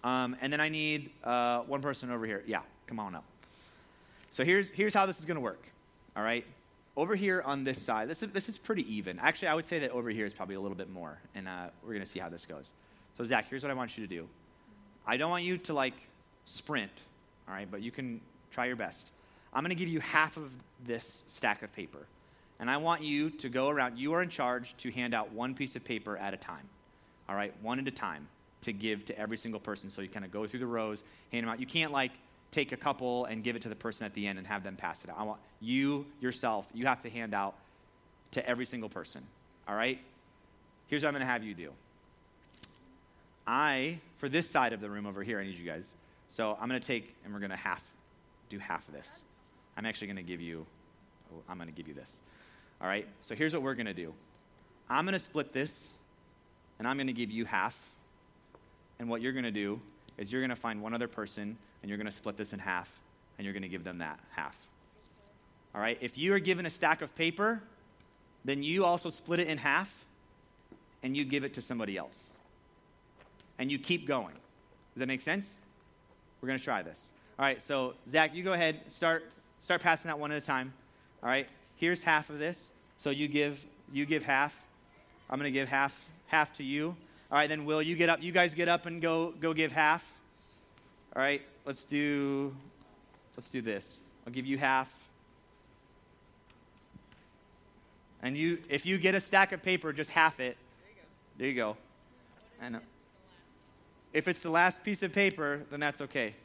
Um, 0.03 0.35
and 0.41 0.51
then 0.51 0.59
I 0.59 0.69
need 0.69 1.11
uh, 1.23 1.61
one 1.61 1.81
person 1.81 2.11
over 2.11 2.25
here. 2.25 2.43
Yeah, 2.47 2.61
come 2.87 2.99
on 2.99 3.15
up. 3.15 3.23
So 4.31 4.43
here's, 4.43 4.71
here's 4.71 4.93
how 4.93 5.05
this 5.05 5.19
is 5.19 5.25
going 5.25 5.35
to 5.35 5.41
work. 5.41 5.63
All 6.15 6.23
right? 6.23 6.45
Over 6.97 7.15
here 7.15 7.41
on 7.45 7.63
this 7.63 7.81
side, 7.81 8.09
this 8.09 8.23
is, 8.23 8.31
this 8.31 8.49
is 8.49 8.57
pretty 8.57 8.91
even. 8.93 9.19
Actually, 9.19 9.49
I 9.49 9.55
would 9.55 9.65
say 9.65 9.79
that 9.79 9.91
over 9.91 10.09
here 10.09 10.25
is 10.25 10.33
probably 10.33 10.55
a 10.55 10.59
little 10.59 10.75
bit 10.75 10.89
more, 10.89 11.19
and 11.35 11.47
uh, 11.47 11.67
we're 11.83 11.93
going 11.93 12.01
to 12.01 12.05
see 12.05 12.19
how 12.19 12.29
this 12.29 12.45
goes. 12.45 12.73
So, 13.17 13.23
Zach, 13.23 13.49
here's 13.49 13.63
what 13.63 13.71
I 13.71 13.75
want 13.75 13.97
you 13.97 14.05
to 14.05 14.13
do. 14.13 14.27
I 15.05 15.17
don't 15.17 15.29
want 15.29 15.43
you 15.43 15.57
to 15.57 15.73
like 15.73 15.93
sprint, 16.45 16.91
all 17.47 17.53
right, 17.53 17.69
but 17.69 17.81
you 17.81 17.91
can 17.91 18.19
try 18.51 18.65
your 18.65 18.75
best. 18.75 19.11
I'm 19.53 19.63
going 19.63 19.69
to 19.69 19.75
give 19.75 19.87
you 19.87 19.99
half 20.01 20.35
of 20.37 20.53
this 20.85 21.23
stack 21.27 21.63
of 21.63 21.71
paper, 21.73 22.05
and 22.59 22.69
I 22.69 22.77
want 22.77 23.03
you 23.03 23.29
to 23.29 23.49
go 23.49 23.69
around. 23.69 23.97
You 23.97 24.13
are 24.13 24.21
in 24.21 24.29
charge 24.29 24.75
to 24.77 24.91
hand 24.91 25.13
out 25.13 25.31
one 25.31 25.53
piece 25.53 25.75
of 25.75 25.83
paper 25.85 26.17
at 26.17 26.33
a 26.33 26.37
time, 26.37 26.67
all 27.29 27.35
right, 27.35 27.53
one 27.61 27.79
at 27.79 27.87
a 27.87 27.91
time 27.91 28.27
to 28.61 28.73
give 28.73 29.05
to 29.05 29.17
every 29.17 29.37
single 29.37 29.59
person. 29.59 29.89
So 29.89 30.01
you 30.01 30.09
kind 30.09 30.25
of 30.25 30.31
go 30.31 30.45
through 30.47 30.59
the 30.59 30.67
rows, 30.67 31.03
hand 31.31 31.43
them 31.43 31.51
out. 31.51 31.59
You 31.59 31.65
can't 31.65 31.91
like 31.91 32.11
take 32.51 32.71
a 32.71 32.77
couple 32.77 33.25
and 33.25 33.43
give 33.43 33.55
it 33.55 33.61
to 33.63 33.69
the 33.69 33.75
person 33.75 34.05
at 34.05 34.13
the 34.13 34.27
end 34.27 34.37
and 34.37 34.47
have 34.47 34.63
them 34.63 34.75
pass 34.75 35.03
it 35.03 35.09
out. 35.09 35.17
I 35.17 35.23
want 35.23 35.39
you 35.59 36.05
yourself, 36.19 36.67
you 36.73 36.85
have 36.85 37.01
to 37.01 37.09
hand 37.09 37.33
out 37.33 37.55
to 38.31 38.47
every 38.47 38.65
single 38.65 38.89
person. 38.89 39.23
All 39.67 39.75
right? 39.75 39.99
Here's 40.87 41.03
what 41.03 41.09
I'm 41.09 41.13
going 41.13 41.21
to 41.21 41.31
have 41.31 41.43
you 41.43 41.53
do. 41.53 41.71
I, 43.47 43.99
for 44.17 44.29
this 44.29 44.49
side 44.49 44.73
of 44.73 44.81
the 44.81 44.89
room 44.89 45.05
over 45.05 45.23
here, 45.23 45.39
I 45.39 45.43
need 45.43 45.57
you 45.57 45.65
guys. 45.65 45.91
So 46.29 46.57
I'm 46.59 46.67
going 46.67 46.79
to 46.79 46.85
take, 46.85 47.15
and 47.23 47.33
we're 47.33 47.39
going 47.39 47.51
to 47.51 47.57
half, 47.57 47.83
do 48.49 48.59
half 48.59 48.87
of 48.87 48.93
this. 48.93 49.21
I'm 49.77 49.85
actually 49.85 50.07
going 50.07 50.17
to 50.17 50.23
give 50.23 50.41
you, 50.41 50.65
I'm 51.49 51.57
going 51.57 51.69
to 51.69 51.75
give 51.75 51.87
you 51.87 51.93
this. 51.93 52.19
All 52.81 52.87
right? 52.87 53.07
So 53.21 53.35
here's 53.35 53.53
what 53.53 53.63
we're 53.63 53.75
going 53.75 53.87
to 53.87 53.93
do. 53.93 54.13
I'm 54.89 55.05
going 55.05 55.13
to 55.13 55.19
split 55.19 55.53
this, 55.53 55.87
and 56.77 56.87
I'm 56.87 56.97
going 56.97 57.07
to 57.07 57.13
give 57.13 57.31
you 57.31 57.45
half. 57.45 57.79
And 59.01 59.09
what 59.09 59.19
you're 59.19 59.33
going 59.33 59.45
to 59.45 59.51
do 59.51 59.81
is 60.19 60.31
you're 60.31 60.41
going 60.41 60.51
to 60.51 60.55
find 60.55 60.79
one 60.79 60.93
other 60.93 61.07
person 61.07 61.57
and 61.81 61.89
you're 61.89 61.97
going 61.97 62.05
to 62.05 62.11
split 62.11 62.37
this 62.37 62.53
in 62.53 62.59
half, 62.59 62.99
and 63.35 63.45
you're 63.45 63.53
going 63.53 63.63
to 63.63 63.67
give 63.67 63.83
them 63.83 63.97
that 63.97 64.19
half. 64.29 64.55
All 65.73 65.81
right? 65.81 65.97
If 65.99 66.19
you 66.19 66.35
are 66.35 66.39
given 66.39 66.67
a 66.67 66.69
stack 66.69 67.01
of 67.01 67.15
paper, 67.15 67.63
then 68.45 68.61
you 68.61 68.85
also 68.85 69.09
split 69.09 69.39
it 69.39 69.47
in 69.47 69.57
half, 69.57 70.05
and 71.01 71.17
you 71.17 71.25
give 71.25 71.43
it 71.43 71.55
to 71.55 71.61
somebody 71.61 71.97
else. 71.97 72.29
And 73.57 73.71
you 73.71 73.79
keep 73.79 74.05
going. 74.05 74.35
Does 74.93 74.99
that 74.99 75.07
make 75.07 75.21
sense? 75.21 75.55
We're 76.39 76.47
going 76.47 76.59
to 76.59 76.63
try 76.63 76.83
this. 76.83 77.11
All 77.39 77.45
right, 77.45 77.59
so 77.59 77.95
Zach, 78.07 78.35
you 78.35 78.43
go 78.43 78.53
ahead, 78.53 78.81
start, 78.87 79.31
start 79.57 79.81
passing 79.81 80.11
out 80.11 80.19
one 80.19 80.31
at 80.31 80.37
a 80.37 80.45
time. 80.45 80.71
All 81.23 81.29
right, 81.29 81.47
here's 81.75 82.03
half 82.03 82.29
of 82.29 82.37
this. 82.37 82.69
So 82.99 83.09
you 83.09 83.27
give, 83.27 83.65
you 83.91 84.05
give 84.05 84.21
half. 84.21 84.55
I'm 85.27 85.39
going 85.39 85.51
to 85.51 85.59
give 85.59 85.69
half, 85.69 86.07
half 86.27 86.53
to 86.57 86.63
you. 86.63 86.95
All 87.31 87.37
right, 87.37 87.47
then 87.47 87.63
Will, 87.63 87.81
you 87.81 87.95
get 87.95 88.09
up. 88.09 88.21
You 88.21 88.33
guys 88.33 88.53
get 88.53 88.67
up 88.67 88.85
and 88.85 89.01
go, 89.01 89.33
go 89.39 89.53
give 89.53 89.71
half. 89.71 90.19
All 91.15 91.21
right, 91.21 91.41
let's 91.65 91.85
do 91.85 92.53
let's 93.37 93.49
do 93.49 93.61
this. 93.61 93.99
I'll 94.27 94.33
give 94.33 94.45
you 94.45 94.57
half. 94.57 94.93
And 98.21 98.35
you 98.35 98.59
if 98.69 98.85
you 98.85 98.97
get 98.97 99.15
a 99.15 99.21
stack 99.21 99.53
of 99.53 99.63
paper, 99.63 99.93
just 99.93 100.09
half 100.09 100.41
it. 100.41 100.57
There 101.37 101.47
you 101.47 101.55
go. 101.55 101.77
I 102.61 102.67
know. 102.67 102.79
If 104.11 104.27
it's 104.27 104.41
the 104.41 104.49
last 104.51 104.83
piece 104.83 105.01
of 105.01 105.13
paper, 105.13 105.61
then 105.71 105.79
that's 105.79 106.01
okay. 106.01 106.35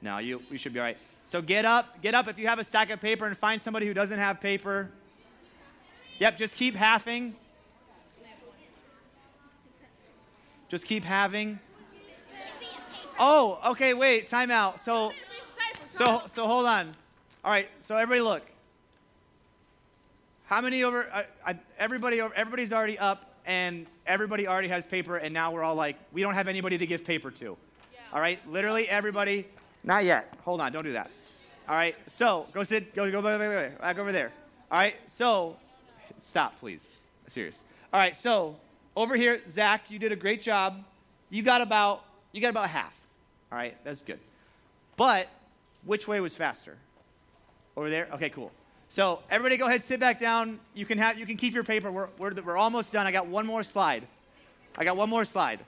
No, 0.00 0.18
you 0.18 0.40
we 0.52 0.56
should 0.56 0.72
be 0.72 0.78
all 0.78 0.86
right. 0.86 0.98
So 1.24 1.42
get 1.42 1.64
up, 1.64 2.00
get 2.00 2.14
up 2.14 2.28
if 2.28 2.38
you 2.38 2.46
have 2.46 2.60
a 2.60 2.64
stack 2.64 2.90
of 2.90 3.00
paper 3.00 3.26
and 3.26 3.36
find 3.36 3.60
somebody 3.60 3.86
who 3.86 3.94
doesn't 3.94 4.20
have 4.20 4.40
paper. 4.40 4.88
Yep, 6.20 6.38
just 6.38 6.54
keep 6.54 6.76
halving. 6.76 7.34
Just 10.68 10.84
keep 10.84 11.04
having. 11.04 11.58
Oh, 13.18 13.58
okay, 13.66 13.94
wait, 13.94 14.28
time 14.28 14.50
out. 14.50 14.80
So, 14.80 15.12
so, 15.92 16.22
so 16.26 16.46
hold 16.46 16.66
on. 16.66 16.94
All 17.44 17.50
right, 17.50 17.68
so 17.80 17.96
everybody 17.96 18.20
look. 18.20 18.42
How 20.46 20.60
many 20.60 20.82
over? 20.82 21.08
Uh, 21.12 21.22
uh, 21.46 21.54
everybody, 21.78 22.20
everybody's 22.20 22.72
already 22.72 22.98
up, 22.98 23.30
and 23.46 23.86
everybody 24.06 24.46
already 24.46 24.68
has 24.68 24.86
paper, 24.86 25.16
and 25.16 25.32
now 25.32 25.52
we're 25.52 25.62
all 25.62 25.74
like, 25.74 25.96
we 26.12 26.22
don't 26.22 26.34
have 26.34 26.48
anybody 26.48 26.76
to 26.78 26.86
give 26.86 27.04
paper 27.04 27.30
to. 27.30 27.56
Yeah. 27.92 28.00
All 28.12 28.20
right, 28.20 28.38
literally 28.50 28.88
everybody. 28.88 29.46
Not 29.84 30.04
yet. 30.04 30.34
Hold 30.44 30.60
on, 30.60 30.72
don't 30.72 30.84
do 30.84 30.92
that. 30.92 31.10
All 31.68 31.74
right, 31.74 31.96
so 32.08 32.46
go 32.52 32.62
sit, 32.64 32.94
go, 32.94 33.10
go 33.10 33.22
back, 33.22 33.38
back, 33.38 33.80
back 33.80 33.98
over 33.98 34.12
there. 34.12 34.32
All 34.70 34.78
right, 34.78 34.96
so 35.06 35.56
stop, 36.18 36.58
please. 36.60 36.86
Serious. 37.28 37.56
All 37.92 38.00
right, 38.00 38.14
so 38.14 38.56
over 38.96 39.14
here, 39.14 39.40
Zach, 39.48 39.90
you 39.90 39.98
did 39.98 40.10
a 40.10 40.16
great 40.16 40.42
job. 40.42 40.82
You 41.30 41.42
got 41.42 41.60
about 41.60 42.02
you 42.32 42.40
got 42.40 42.50
about 42.50 42.68
half. 42.68 42.92
All 43.52 43.58
right, 43.58 43.76
that's 43.84 44.02
good. 44.02 44.18
But 44.96 45.28
which 45.84 46.08
way 46.08 46.20
was 46.20 46.34
faster? 46.34 46.76
Over 47.76 47.88
there? 47.90 48.08
Okay, 48.12 48.30
cool. 48.30 48.50
So 48.88 49.20
everybody 49.30 49.56
go 49.56 49.66
ahead, 49.66 49.82
sit 49.82 50.00
back 50.00 50.20
down. 50.20 50.60
You 50.74 50.86
can, 50.86 50.98
have, 50.98 51.18
you 51.18 51.26
can 51.26 51.36
keep 51.36 51.54
your 51.54 51.64
paper. 51.64 51.90
We're, 51.90 52.08
we're, 52.18 52.34
we're 52.34 52.56
almost 52.56 52.92
done. 52.92 53.06
I 53.06 53.12
got 53.12 53.26
one 53.26 53.46
more 53.46 53.62
slide. 53.62 54.06
I 54.78 54.84
got 54.84 54.96
one 54.96 55.08
more 55.08 55.24
slide. 55.24 55.60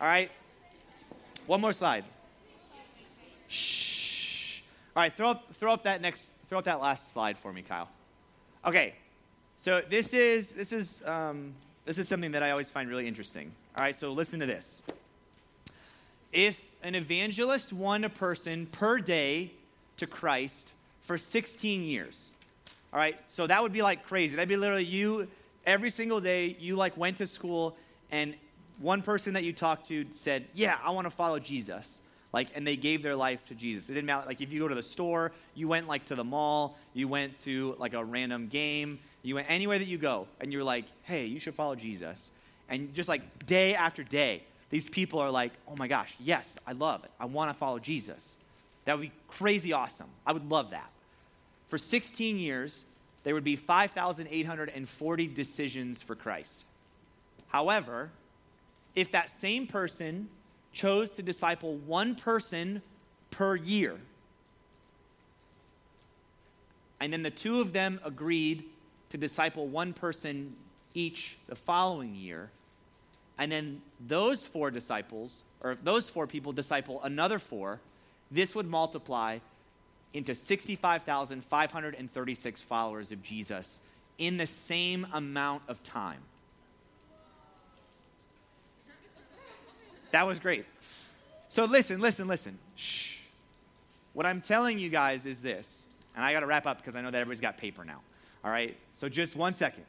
All 0.00 0.06
right? 0.06 0.30
One 1.46 1.60
more 1.60 1.72
slide. 1.72 2.04
Shh. 3.48 4.62
All 4.94 5.02
right, 5.02 5.12
throw 5.12 5.30
up, 5.30 5.54
throw 5.54 5.72
up 5.72 5.84
that 5.84 6.00
next, 6.00 6.30
throw 6.48 6.58
up 6.58 6.64
that 6.64 6.80
last 6.80 7.12
slide 7.12 7.38
for 7.38 7.52
me, 7.52 7.62
Kyle. 7.62 7.88
Okay, 8.64 8.94
so 9.58 9.82
this 9.88 10.12
is, 10.12 10.52
this 10.52 10.72
is, 10.72 11.02
um, 11.06 11.54
this 11.84 11.98
is 11.98 12.08
something 12.08 12.32
that 12.32 12.42
I 12.42 12.50
always 12.50 12.70
find 12.70 12.88
really 12.88 13.08
interesting. 13.08 13.52
All 13.76 13.82
right, 13.82 13.94
so 13.94 14.12
listen 14.12 14.40
to 14.40 14.46
this. 14.46 14.82
If 16.32 16.60
an 16.82 16.94
evangelist 16.94 17.72
won 17.72 18.04
a 18.04 18.08
person 18.08 18.66
per 18.66 18.98
day 18.98 19.52
to 19.98 20.06
Christ 20.06 20.72
for 21.00 21.18
16 21.18 21.82
years. 21.82 22.32
All 22.92 22.98
right, 22.98 23.18
so 23.28 23.46
that 23.46 23.62
would 23.62 23.72
be 23.72 23.82
like 23.82 24.04
crazy. 24.04 24.36
That'd 24.36 24.48
be 24.48 24.56
literally 24.56 24.84
you 24.84 25.28
every 25.64 25.90
single 25.90 26.20
day. 26.20 26.56
You 26.58 26.76
like 26.76 26.96
went 26.96 27.18
to 27.18 27.26
school, 27.26 27.76
and 28.10 28.34
one 28.80 29.02
person 29.02 29.34
that 29.34 29.44
you 29.44 29.52
talked 29.52 29.88
to 29.88 30.06
said, 30.12 30.46
"Yeah, 30.54 30.78
I 30.82 30.90
want 30.90 31.06
to 31.06 31.10
follow 31.10 31.38
Jesus." 31.38 32.00
Like, 32.32 32.48
and 32.54 32.66
they 32.66 32.76
gave 32.76 33.02
their 33.02 33.14
life 33.14 33.44
to 33.46 33.54
Jesus. 33.54 33.90
It 33.90 33.94
didn't 33.94 34.06
matter. 34.06 34.26
Like, 34.26 34.40
if 34.40 34.52
you 34.52 34.60
go 34.60 34.68
to 34.68 34.74
the 34.74 34.82
store, 34.82 35.32
you 35.54 35.68
went 35.68 35.86
like 35.86 36.06
to 36.06 36.14
the 36.14 36.24
mall, 36.24 36.78
you 36.94 37.06
went 37.06 37.38
to 37.40 37.76
like 37.78 37.92
a 37.94 38.02
random 38.02 38.48
game, 38.48 38.98
you 39.22 39.36
went 39.36 39.50
anywhere 39.50 39.78
that 39.78 39.88
you 39.88 39.98
go, 39.98 40.26
and 40.40 40.52
you're 40.52 40.64
like, 40.64 40.84
"Hey, 41.02 41.26
you 41.26 41.38
should 41.40 41.54
follow 41.54 41.74
Jesus." 41.74 42.30
And 42.68 42.94
just 42.94 43.08
like 43.08 43.46
day 43.46 43.74
after 43.74 44.02
day, 44.02 44.42
these 44.72 44.88
people 44.88 45.18
are 45.18 45.30
like, 45.30 45.52
oh 45.68 45.76
my 45.76 45.86
gosh, 45.86 46.16
yes, 46.18 46.58
I 46.66 46.72
love 46.72 47.04
it. 47.04 47.10
I 47.20 47.26
want 47.26 47.50
to 47.50 47.54
follow 47.54 47.78
Jesus. 47.78 48.36
That 48.86 48.96
would 48.96 49.02
be 49.02 49.12
crazy 49.28 49.74
awesome. 49.74 50.08
I 50.26 50.32
would 50.32 50.48
love 50.48 50.70
that. 50.70 50.90
For 51.68 51.76
16 51.76 52.38
years, 52.38 52.86
there 53.22 53.34
would 53.34 53.44
be 53.44 53.54
5,840 53.54 55.26
decisions 55.26 56.00
for 56.00 56.14
Christ. 56.14 56.64
However, 57.48 58.08
if 58.94 59.12
that 59.12 59.28
same 59.28 59.66
person 59.66 60.30
chose 60.72 61.10
to 61.12 61.22
disciple 61.22 61.76
one 61.76 62.14
person 62.14 62.80
per 63.30 63.54
year, 63.54 63.98
and 66.98 67.12
then 67.12 67.22
the 67.22 67.30
two 67.30 67.60
of 67.60 67.74
them 67.74 68.00
agreed 68.02 68.64
to 69.12 69.18
disciple 69.18 69.68
one 69.68 69.92
person 69.92 70.56
each 70.94 71.36
the 71.46 71.54
following 71.54 72.14
year, 72.14 72.48
and 73.38 73.52
then 73.52 73.82
those 74.08 74.46
four 74.46 74.70
disciples 74.70 75.42
or 75.60 75.76
those 75.84 76.08
four 76.08 76.26
people 76.26 76.52
disciple 76.52 76.98
another 77.02 77.38
four, 77.38 77.78
this 78.30 78.54
would 78.54 78.66
multiply 78.66 79.38
into 80.14 80.34
65,536 80.34 82.62
followers 82.62 83.12
of 83.12 83.22
Jesus 83.22 83.80
in 84.16 84.38
the 84.38 84.46
same 84.46 85.06
amount 85.12 85.62
of 85.68 85.82
time. 85.82 86.20
That 90.12 90.26
was 90.26 90.38
great. 90.38 90.64
So 91.50 91.66
listen, 91.66 92.00
listen, 92.00 92.28
listen. 92.28 92.58
Shh. 92.76 93.18
What 94.14 94.24
I'm 94.24 94.40
telling 94.40 94.78
you 94.78 94.88
guys 94.88 95.26
is 95.26 95.42
this, 95.42 95.84
and 96.16 96.24
I 96.24 96.32
got 96.32 96.40
to 96.40 96.46
wrap 96.46 96.66
up 96.66 96.78
because 96.78 96.96
I 96.96 97.02
know 97.02 97.10
that 97.10 97.20
everybody's 97.20 97.42
got 97.42 97.58
paper 97.58 97.84
now. 97.84 98.00
All 98.44 98.50
right? 98.50 98.76
So 98.94 99.08
just 99.08 99.36
one 99.36 99.54
second. 99.54 99.84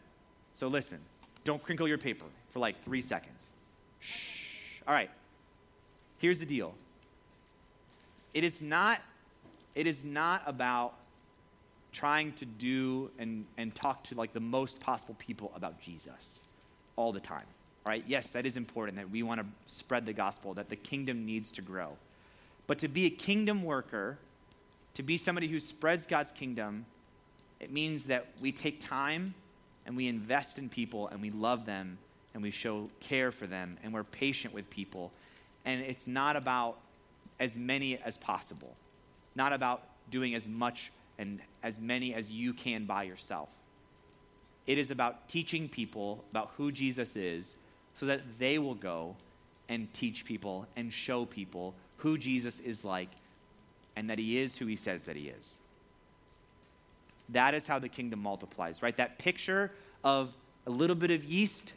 So 0.53 0.67
listen. 0.67 0.99
Don't 1.43 1.61
crinkle 1.61 1.87
your 1.87 1.97
paper 1.97 2.25
for 2.51 2.59
like 2.59 2.81
three 2.83 3.01
seconds. 3.01 3.53
Shh. 3.99 4.79
All 4.87 4.93
right. 4.93 5.09
Here's 6.19 6.39
the 6.39 6.45
deal. 6.45 6.73
It 8.33 8.43
is 8.43 8.61
not, 8.61 9.01
it 9.75 9.87
is 9.87 10.05
not 10.05 10.41
about 10.45 10.93
trying 11.91 12.33
to 12.33 12.45
do 12.45 13.11
and, 13.19 13.45
and 13.57 13.75
talk 13.75 14.03
to 14.05 14.15
like 14.15 14.33
the 14.33 14.39
most 14.39 14.79
possible 14.79 15.15
people 15.19 15.51
about 15.55 15.79
Jesus 15.81 16.41
all 16.95 17.11
the 17.11 17.19
time. 17.19 17.45
All 17.85 17.91
right? 17.91 18.03
Yes, 18.07 18.31
that 18.31 18.45
is 18.45 18.57
important 18.57 18.97
that 18.97 19.09
we 19.09 19.21
want 19.21 19.41
to 19.41 19.45
spread 19.67 20.05
the 20.05 20.13
gospel, 20.13 20.53
that 20.53 20.69
the 20.69 20.75
kingdom 20.75 21.25
needs 21.25 21.51
to 21.51 21.61
grow. 21.61 21.89
But 22.65 22.79
to 22.79 22.87
be 22.87 23.05
a 23.05 23.09
kingdom 23.09 23.63
worker, 23.63 24.17
to 24.93 25.03
be 25.03 25.17
somebody 25.17 25.47
who 25.47 25.59
spreads 25.59 26.07
God's 26.07 26.31
kingdom, 26.31 26.85
it 27.63 27.71
means 27.71 28.07
that 28.07 28.27
we 28.41 28.51
take 28.51 28.81
time 28.81 29.33
and 29.85 29.95
we 29.95 30.07
invest 30.07 30.57
in 30.57 30.67
people 30.67 31.07
and 31.07 31.21
we 31.21 31.29
love 31.29 31.65
them 31.65 31.97
and 32.33 32.43
we 32.43 32.51
show 32.51 32.89
care 32.99 33.31
for 33.31 33.47
them 33.47 33.77
and 33.81 33.93
we're 33.93 34.03
patient 34.03 34.53
with 34.53 34.69
people. 34.69 35.11
And 35.63 35.79
it's 35.79 36.05
not 36.05 36.35
about 36.35 36.77
as 37.39 37.55
many 37.55 37.97
as 37.97 38.17
possible, 38.17 38.75
not 39.35 39.53
about 39.53 39.83
doing 40.11 40.35
as 40.35 40.45
much 40.45 40.91
and 41.17 41.39
as 41.63 41.79
many 41.79 42.13
as 42.13 42.29
you 42.29 42.53
can 42.53 42.83
by 42.83 43.03
yourself. 43.03 43.47
It 44.67 44.77
is 44.77 44.91
about 44.91 45.29
teaching 45.29 45.69
people 45.69 46.21
about 46.31 46.51
who 46.57 46.69
Jesus 46.69 47.15
is 47.15 47.55
so 47.93 48.07
that 48.07 48.21
they 48.39 48.59
will 48.59 48.75
go 48.75 49.15
and 49.69 49.91
teach 49.93 50.25
people 50.25 50.67
and 50.75 50.91
show 50.91 51.25
people 51.25 51.75
who 51.97 52.17
Jesus 52.17 52.59
is 52.59 52.83
like 52.83 53.09
and 53.95 54.09
that 54.09 54.19
he 54.19 54.37
is 54.37 54.57
who 54.57 54.65
he 54.65 54.75
says 54.75 55.05
that 55.05 55.15
he 55.15 55.29
is. 55.29 55.59
That 57.29 57.53
is 57.53 57.67
how 57.67 57.79
the 57.79 57.89
kingdom 57.89 58.21
multiplies, 58.21 58.81
right? 58.81 58.95
That 58.97 59.17
picture 59.17 59.71
of 60.03 60.33
a 60.67 60.69
little 60.69 60.95
bit 60.95 61.11
of 61.11 61.23
yeast 61.23 61.73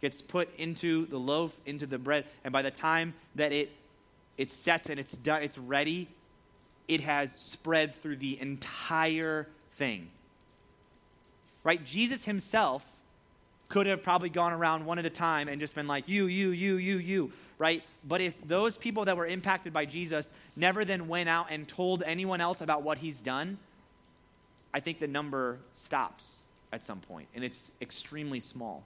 gets 0.00 0.22
put 0.22 0.54
into 0.56 1.06
the 1.06 1.18
loaf, 1.18 1.52
into 1.66 1.86
the 1.86 1.98
bread, 1.98 2.24
and 2.44 2.52
by 2.52 2.62
the 2.62 2.70
time 2.70 3.14
that 3.34 3.52
it 3.52 3.70
it 4.38 4.50
sets 4.50 4.88
and 4.88 4.98
it's 4.98 5.12
done, 5.12 5.42
it's 5.42 5.58
ready, 5.58 6.08
it 6.88 7.02
has 7.02 7.30
spread 7.32 7.94
through 7.94 8.16
the 8.16 8.40
entire 8.40 9.46
thing. 9.72 10.08
Right? 11.62 11.84
Jesus 11.84 12.24
himself 12.24 12.82
could 13.68 13.86
have 13.86 14.02
probably 14.02 14.30
gone 14.30 14.54
around 14.54 14.86
one 14.86 14.98
at 14.98 15.04
a 15.04 15.10
time 15.10 15.48
and 15.48 15.60
just 15.60 15.74
been 15.74 15.86
like, 15.86 16.08
you, 16.08 16.26
you, 16.26 16.50
you, 16.50 16.76
you, 16.76 16.96
you, 16.96 17.32
right? 17.58 17.82
But 18.08 18.22
if 18.22 18.34
those 18.48 18.78
people 18.78 19.04
that 19.04 19.16
were 19.16 19.26
impacted 19.26 19.74
by 19.74 19.84
Jesus 19.84 20.32
never 20.56 20.86
then 20.86 21.06
went 21.06 21.28
out 21.28 21.48
and 21.50 21.68
told 21.68 22.02
anyone 22.02 22.40
else 22.40 22.62
about 22.62 22.82
what 22.82 22.96
he's 22.96 23.20
done, 23.20 23.58
I 24.72 24.80
think 24.80 25.00
the 25.00 25.08
number 25.08 25.58
stops 25.72 26.38
at 26.72 26.84
some 26.84 27.00
point, 27.00 27.28
and 27.34 27.42
it's 27.42 27.70
extremely 27.80 28.40
small. 28.40 28.84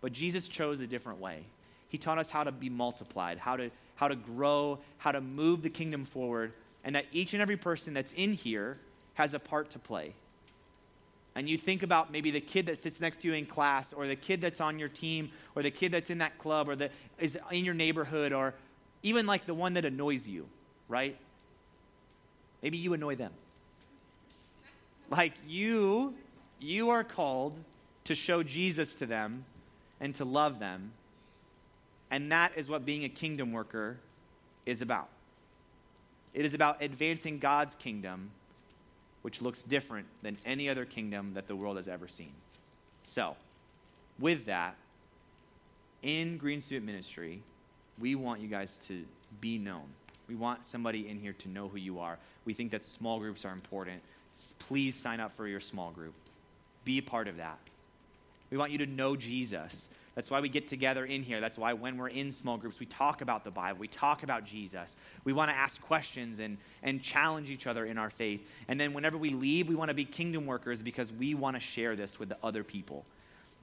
But 0.00 0.12
Jesus 0.12 0.48
chose 0.48 0.80
a 0.80 0.86
different 0.86 1.20
way. 1.20 1.44
He 1.88 1.98
taught 1.98 2.18
us 2.18 2.30
how 2.30 2.44
to 2.44 2.52
be 2.52 2.68
multiplied, 2.68 3.38
how 3.38 3.56
to, 3.56 3.70
how 3.94 4.08
to 4.08 4.16
grow, 4.16 4.78
how 4.98 5.12
to 5.12 5.20
move 5.20 5.62
the 5.62 5.70
kingdom 5.70 6.04
forward, 6.04 6.52
and 6.82 6.96
that 6.96 7.06
each 7.12 7.34
and 7.34 7.42
every 7.42 7.56
person 7.56 7.94
that's 7.94 8.12
in 8.12 8.32
here 8.32 8.78
has 9.14 9.34
a 9.34 9.38
part 9.38 9.70
to 9.70 9.78
play. 9.78 10.14
And 11.36 11.48
you 11.48 11.58
think 11.58 11.82
about 11.82 12.12
maybe 12.12 12.30
the 12.30 12.40
kid 12.40 12.66
that 12.66 12.80
sits 12.80 13.00
next 13.00 13.22
to 13.22 13.28
you 13.28 13.34
in 13.34 13.46
class, 13.46 13.92
or 13.92 14.06
the 14.06 14.16
kid 14.16 14.40
that's 14.40 14.60
on 14.60 14.78
your 14.78 14.88
team, 14.88 15.30
or 15.54 15.62
the 15.62 15.70
kid 15.70 15.92
that's 15.92 16.10
in 16.10 16.18
that 16.18 16.38
club, 16.38 16.68
or 16.68 16.76
that 16.76 16.92
is 17.18 17.38
in 17.50 17.64
your 17.64 17.74
neighborhood, 17.74 18.32
or 18.32 18.54
even 19.02 19.26
like 19.26 19.46
the 19.46 19.54
one 19.54 19.74
that 19.74 19.84
annoys 19.84 20.26
you, 20.26 20.46
right? 20.88 21.16
Maybe 22.62 22.78
you 22.78 22.94
annoy 22.94 23.16
them. 23.16 23.32
Like 25.10 25.34
you 25.46 26.14
you 26.60 26.90
are 26.90 27.04
called 27.04 27.58
to 28.04 28.14
show 28.14 28.42
Jesus 28.42 28.94
to 28.96 29.06
them 29.06 29.44
and 30.00 30.14
to 30.16 30.24
love 30.24 30.58
them. 30.58 30.92
And 32.10 32.30
that 32.32 32.52
is 32.56 32.68
what 32.68 32.84
being 32.84 33.04
a 33.04 33.08
kingdom 33.08 33.52
worker 33.52 33.98
is 34.66 34.82
about. 34.82 35.08
It 36.32 36.44
is 36.44 36.54
about 36.54 36.82
advancing 36.82 37.38
God's 37.38 37.74
kingdom, 37.74 38.30
which 39.22 39.40
looks 39.40 39.62
different 39.62 40.06
than 40.22 40.36
any 40.44 40.68
other 40.68 40.84
kingdom 40.84 41.34
that 41.34 41.48
the 41.48 41.56
world 41.56 41.76
has 41.76 41.88
ever 41.88 42.08
seen. 42.08 42.32
So, 43.04 43.36
with 44.18 44.46
that, 44.46 44.76
in 46.02 46.36
Green 46.36 46.60
Student 46.60 46.86
Ministry, 46.86 47.42
we 47.98 48.14
want 48.14 48.40
you 48.40 48.48
guys 48.48 48.78
to 48.88 49.04
be 49.40 49.58
known. 49.58 49.84
We 50.28 50.34
want 50.34 50.64
somebody 50.64 51.08
in 51.08 51.18
here 51.18 51.34
to 51.34 51.48
know 51.48 51.68
who 51.68 51.78
you 51.78 51.98
are. 52.00 52.18
We 52.44 52.54
think 52.54 52.70
that 52.72 52.84
small 52.84 53.18
groups 53.18 53.44
are 53.44 53.52
important. 53.52 54.02
Please 54.58 54.94
sign 54.94 55.20
up 55.20 55.32
for 55.32 55.46
your 55.46 55.60
small 55.60 55.90
group. 55.90 56.14
Be 56.84 56.98
a 56.98 57.02
part 57.02 57.28
of 57.28 57.38
that. 57.38 57.58
We 58.50 58.56
want 58.56 58.72
you 58.72 58.78
to 58.78 58.86
know 58.86 59.16
Jesus. 59.16 59.88
That's 60.14 60.30
why 60.30 60.40
we 60.40 60.48
get 60.48 60.68
together 60.68 61.04
in 61.04 61.22
here. 61.22 61.40
That's 61.40 61.58
why 61.58 61.72
when 61.72 61.96
we're 61.96 62.08
in 62.08 62.30
small 62.30 62.56
groups, 62.56 62.78
we 62.78 62.86
talk 62.86 63.20
about 63.20 63.42
the 63.42 63.50
Bible. 63.50 63.80
We 63.80 63.88
talk 63.88 64.22
about 64.22 64.44
Jesus. 64.44 64.96
We 65.24 65.32
want 65.32 65.50
to 65.50 65.56
ask 65.56 65.82
questions 65.82 66.38
and, 66.38 66.58
and 66.82 67.02
challenge 67.02 67.50
each 67.50 67.66
other 67.66 67.84
in 67.84 67.98
our 67.98 68.10
faith. 68.10 68.48
And 68.68 68.80
then 68.80 68.92
whenever 68.92 69.18
we 69.18 69.30
leave, 69.30 69.68
we 69.68 69.74
want 69.74 69.88
to 69.88 69.94
be 69.94 70.04
kingdom 70.04 70.46
workers 70.46 70.82
because 70.82 71.12
we 71.12 71.34
want 71.34 71.56
to 71.56 71.60
share 71.60 71.96
this 71.96 72.20
with 72.20 72.28
the 72.28 72.36
other 72.44 72.62
people. 72.62 73.04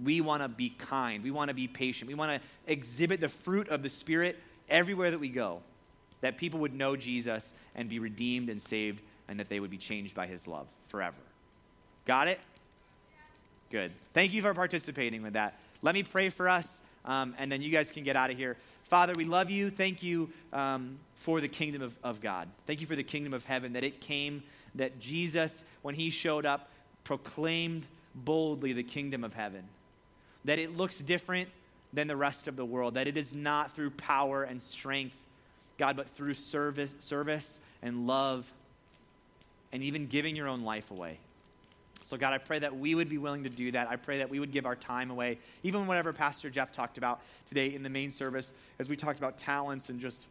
We 0.03 0.19
want 0.19 0.43
to 0.43 0.49
be 0.49 0.69
kind. 0.69 1.23
We 1.23 1.31
want 1.31 1.49
to 1.49 1.53
be 1.53 1.67
patient. 1.67 2.09
We 2.09 2.15
want 2.15 2.41
to 2.41 2.71
exhibit 2.71 3.21
the 3.21 3.29
fruit 3.29 3.69
of 3.69 3.81
the 3.81 3.89
Spirit 3.89 4.37
everywhere 4.69 5.11
that 5.11 5.19
we 5.19 5.29
go, 5.29 5.61
that 6.19 6.37
people 6.37 6.59
would 6.61 6.73
know 6.73 6.97
Jesus 6.97 7.53
and 7.75 7.87
be 7.87 7.99
redeemed 7.99 8.49
and 8.49 8.61
saved, 8.61 9.01
and 9.31 9.39
that 9.39 9.47
they 9.47 9.61
would 9.61 9.71
be 9.71 9.77
changed 9.77 10.13
by 10.13 10.27
his 10.27 10.45
love 10.45 10.67
forever. 10.89 11.15
Got 12.05 12.27
it? 12.27 12.37
Good. 13.69 13.93
Thank 14.13 14.33
you 14.33 14.41
for 14.41 14.53
participating 14.53 15.23
with 15.23 15.33
that. 15.33 15.57
Let 15.81 15.95
me 15.95 16.03
pray 16.03 16.27
for 16.27 16.49
us, 16.49 16.81
um, 17.05 17.33
and 17.37 17.49
then 17.49 17.61
you 17.61 17.71
guys 17.71 17.91
can 17.91 18.03
get 18.03 18.17
out 18.17 18.29
of 18.29 18.35
here. 18.35 18.57
Father, 18.83 19.13
we 19.15 19.23
love 19.23 19.49
you. 19.49 19.69
Thank 19.69 20.03
you 20.03 20.29
um, 20.51 20.99
for 21.15 21.39
the 21.39 21.47
kingdom 21.47 21.81
of, 21.81 21.97
of 22.03 22.19
God. 22.19 22.49
Thank 22.67 22.81
you 22.81 22.87
for 22.87 22.97
the 22.97 23.05
kingdom 23.05 23.33
of 23.33 23.45
heaven, 23.45 23.71
that 23.71 23.85
it 23.85 24.01
came, 24.01 24.43
that 24.75 24.99
Jesus, 24.99 25.63
when 25.81 25.95
he 25.95 26.09
showed 26.09 26.45
up, 26.45 26.69
proclaimed 27.05 27.87
boldly 28.13 28.73
the 28.73 28.83
kingdom 28.83 29.23
of 29.23 29.33
heaven. 29.33 29.63
That 30.43 30.59
it 30.59 30.75
looks 30.75 30.99
different 30.99 31.47
than 31.93 32.09
the 32.09 32.17
rest 32.17 32.49
of 32.49 32.57
the 32.57 32.65
world, 32.65 32.95
that 32.95 33.07
it 33.07 33.15
is 33.15 33.33
not 33.33 33.71
through 33.71 33.91
power 33.91 34.43
and 34.43 34.61
strength, 34.61 35.15
God, 35.77 35.95
but 35.95 36.09
through 36.09 36.33
service, 36.33 36.95
service 36.99 37.61
and 37.81 38.07
love 38.07 38.51
and 39.71 39.83
even 39.83 40.07
giving 40.07 40.35
your 40.35 40.47
own 40.47 40.63
life 40.63 40.91
away. 40.91 41.19
So, 42.03 42.17
God, 42.17 42.33
I 42.33 42.39
pray 42.39 42.59
that 42.59 42.75
we 42.75 42.95
would 42.95 43.09
be 43.09 43.17
willing 43.17 43.43
to 43.43 43.49
do 43.49 43.71
that. 43.71 43.89
I 43.89 43.95
pray 43.95 44.17
that 44.17 44.29
we 44.29 44.39
would 44.39 44.51
give 44.51 44.65
our 44.65 44.75
time 44.75 45.11
away, 45.11 45.37
even 45.63 45.85
whatever 45.87 46.11
Pastor 46.11 46.49
Jeff 46.49 46.71
talked 46.71 46.97
about 46.97 47.21
today 47.47 47.73
in 47.73 47.83
the 47.83 47.89
main 47.89 48.11
service, 48.11 48.53
as 48.79 48.89
we 48.89 48.95
talked 48.95 49.19
about 49.19 49.37
talents 49.37 49.89
and 49.89 49.99
just, 49.99 50.25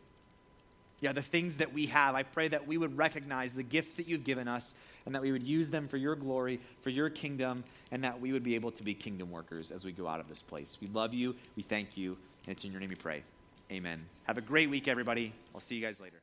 yeah, 1.01 1.13
the 1.13 1.23
things 1.23 1.59
that 1.59 1.73
we 1.73 1.87
have. 1.87 2.15
I 2.15 2.25
pray 2.25 2.49
that 2.49 2.67
we 2.67 2.77
would 2.77 2.97
recognize 2.99 3.55
the 3.55 3.63
gifts 3.63 3.95
that 3.95 4.09
you've 4.09 4.25
given 4.25 4.49
us 4.49 4.75
and 5.07 5.15
that 5.15 5.23
we 5.23 5.33
would 5.33 5.45
use 5.45 5.71
them 5.71 5.89
for 5.89 5.97
your 5.97 6.17
glory, 6.17 6.61
for 6.83 6.91
your 6.91 7.09
kingdom, 7.09 7.65
and 7.93 8.03
that 8.05 8.21
we 8.21 8.33
would 8.33 8.43
be 8.43 8.57
able 8.57 8.73
to 8.73 8.83
be 8.83 8.93
kingdom 8.93 9.31
workers 9.31 9.71
as 9.71 9.85
we 9.85 9.93
go 9.93 10.09
out 10.09 10.21
of 10.21 10.29
this 10.29 10.43
place. 10.43 10.77
We 10.81 10.89
love 10.89 11.15
you. 11.15 11.37
We 11.57 11.63
thank 11.63 11.97
you. 11.97 12.19
And 12.47 12.53
it's 12.53 12.65
in 12.65 12.73
your 12.73 12.81
name 12.81 12.91
we 12.91 12.97
pray. 12.97 13.23
Amen. 13.71 14.05
Have 14.25 14.39
a 14.39 14.43
great 14.43 14.69
week, 14.69 14.89
everybody. 14.89 15.33
I'll 15.55 15.61
see 15.61 15.77
you 15.77 15.83
guys 15.83 16.01
later. 16.01 16.17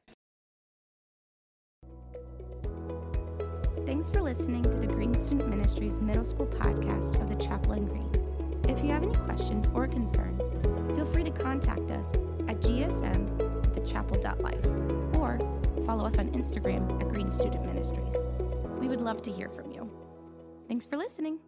Thanks 3.87 4.11
for 4.11 4.21
listening 4.21 4.63
to 4.63 4.77
the 4.79 4.85
Green 4.85 5.13
Student 5.13 5.47
Ministries 5.47 5.97
Middle 6.01 6.25
School 6.25 6.45
podcast 6.45 7.21
of 7.21 7.29
the 7.29 7.41
Chapel 7.41 7.71
in 7.71 7.85
Green. 7.85 8.11
If 8.67 8.83
you 8.83 8.89
have 8.89 9.01
any 9.01 9.15
questions 9.15 9.69
or 9.73 9.87
concerns, 9.87 10.43
feel 10.93 11.05
free 11.05 11.23
to 11.23 11.31
contact 11.31 11.91
us 11.91 12.11
at 12.49 12.59
gsm 12.59 13.39
at 13.65 13.73
thechapel.life 13.73 15.15
or 15.15 15.39
follow 15.85 16.05
us 16.05 16.19
on 16.19 16.27
Instagram 16.31 17.01
at 17.01 17.07
Green 17.07 17.31
Student 17.31 17.65
Ministries. 17.65 18.27
We 18.77 18.89
would 18.89 18.99
love 18.99 19.21
to 19.21 19.31
hear 19.31 19.47
from 19.47 19.71
you. 19.71 19.89
Thanks 20.67 20.85
for 20.85 20.97
listening. 20.97 21.39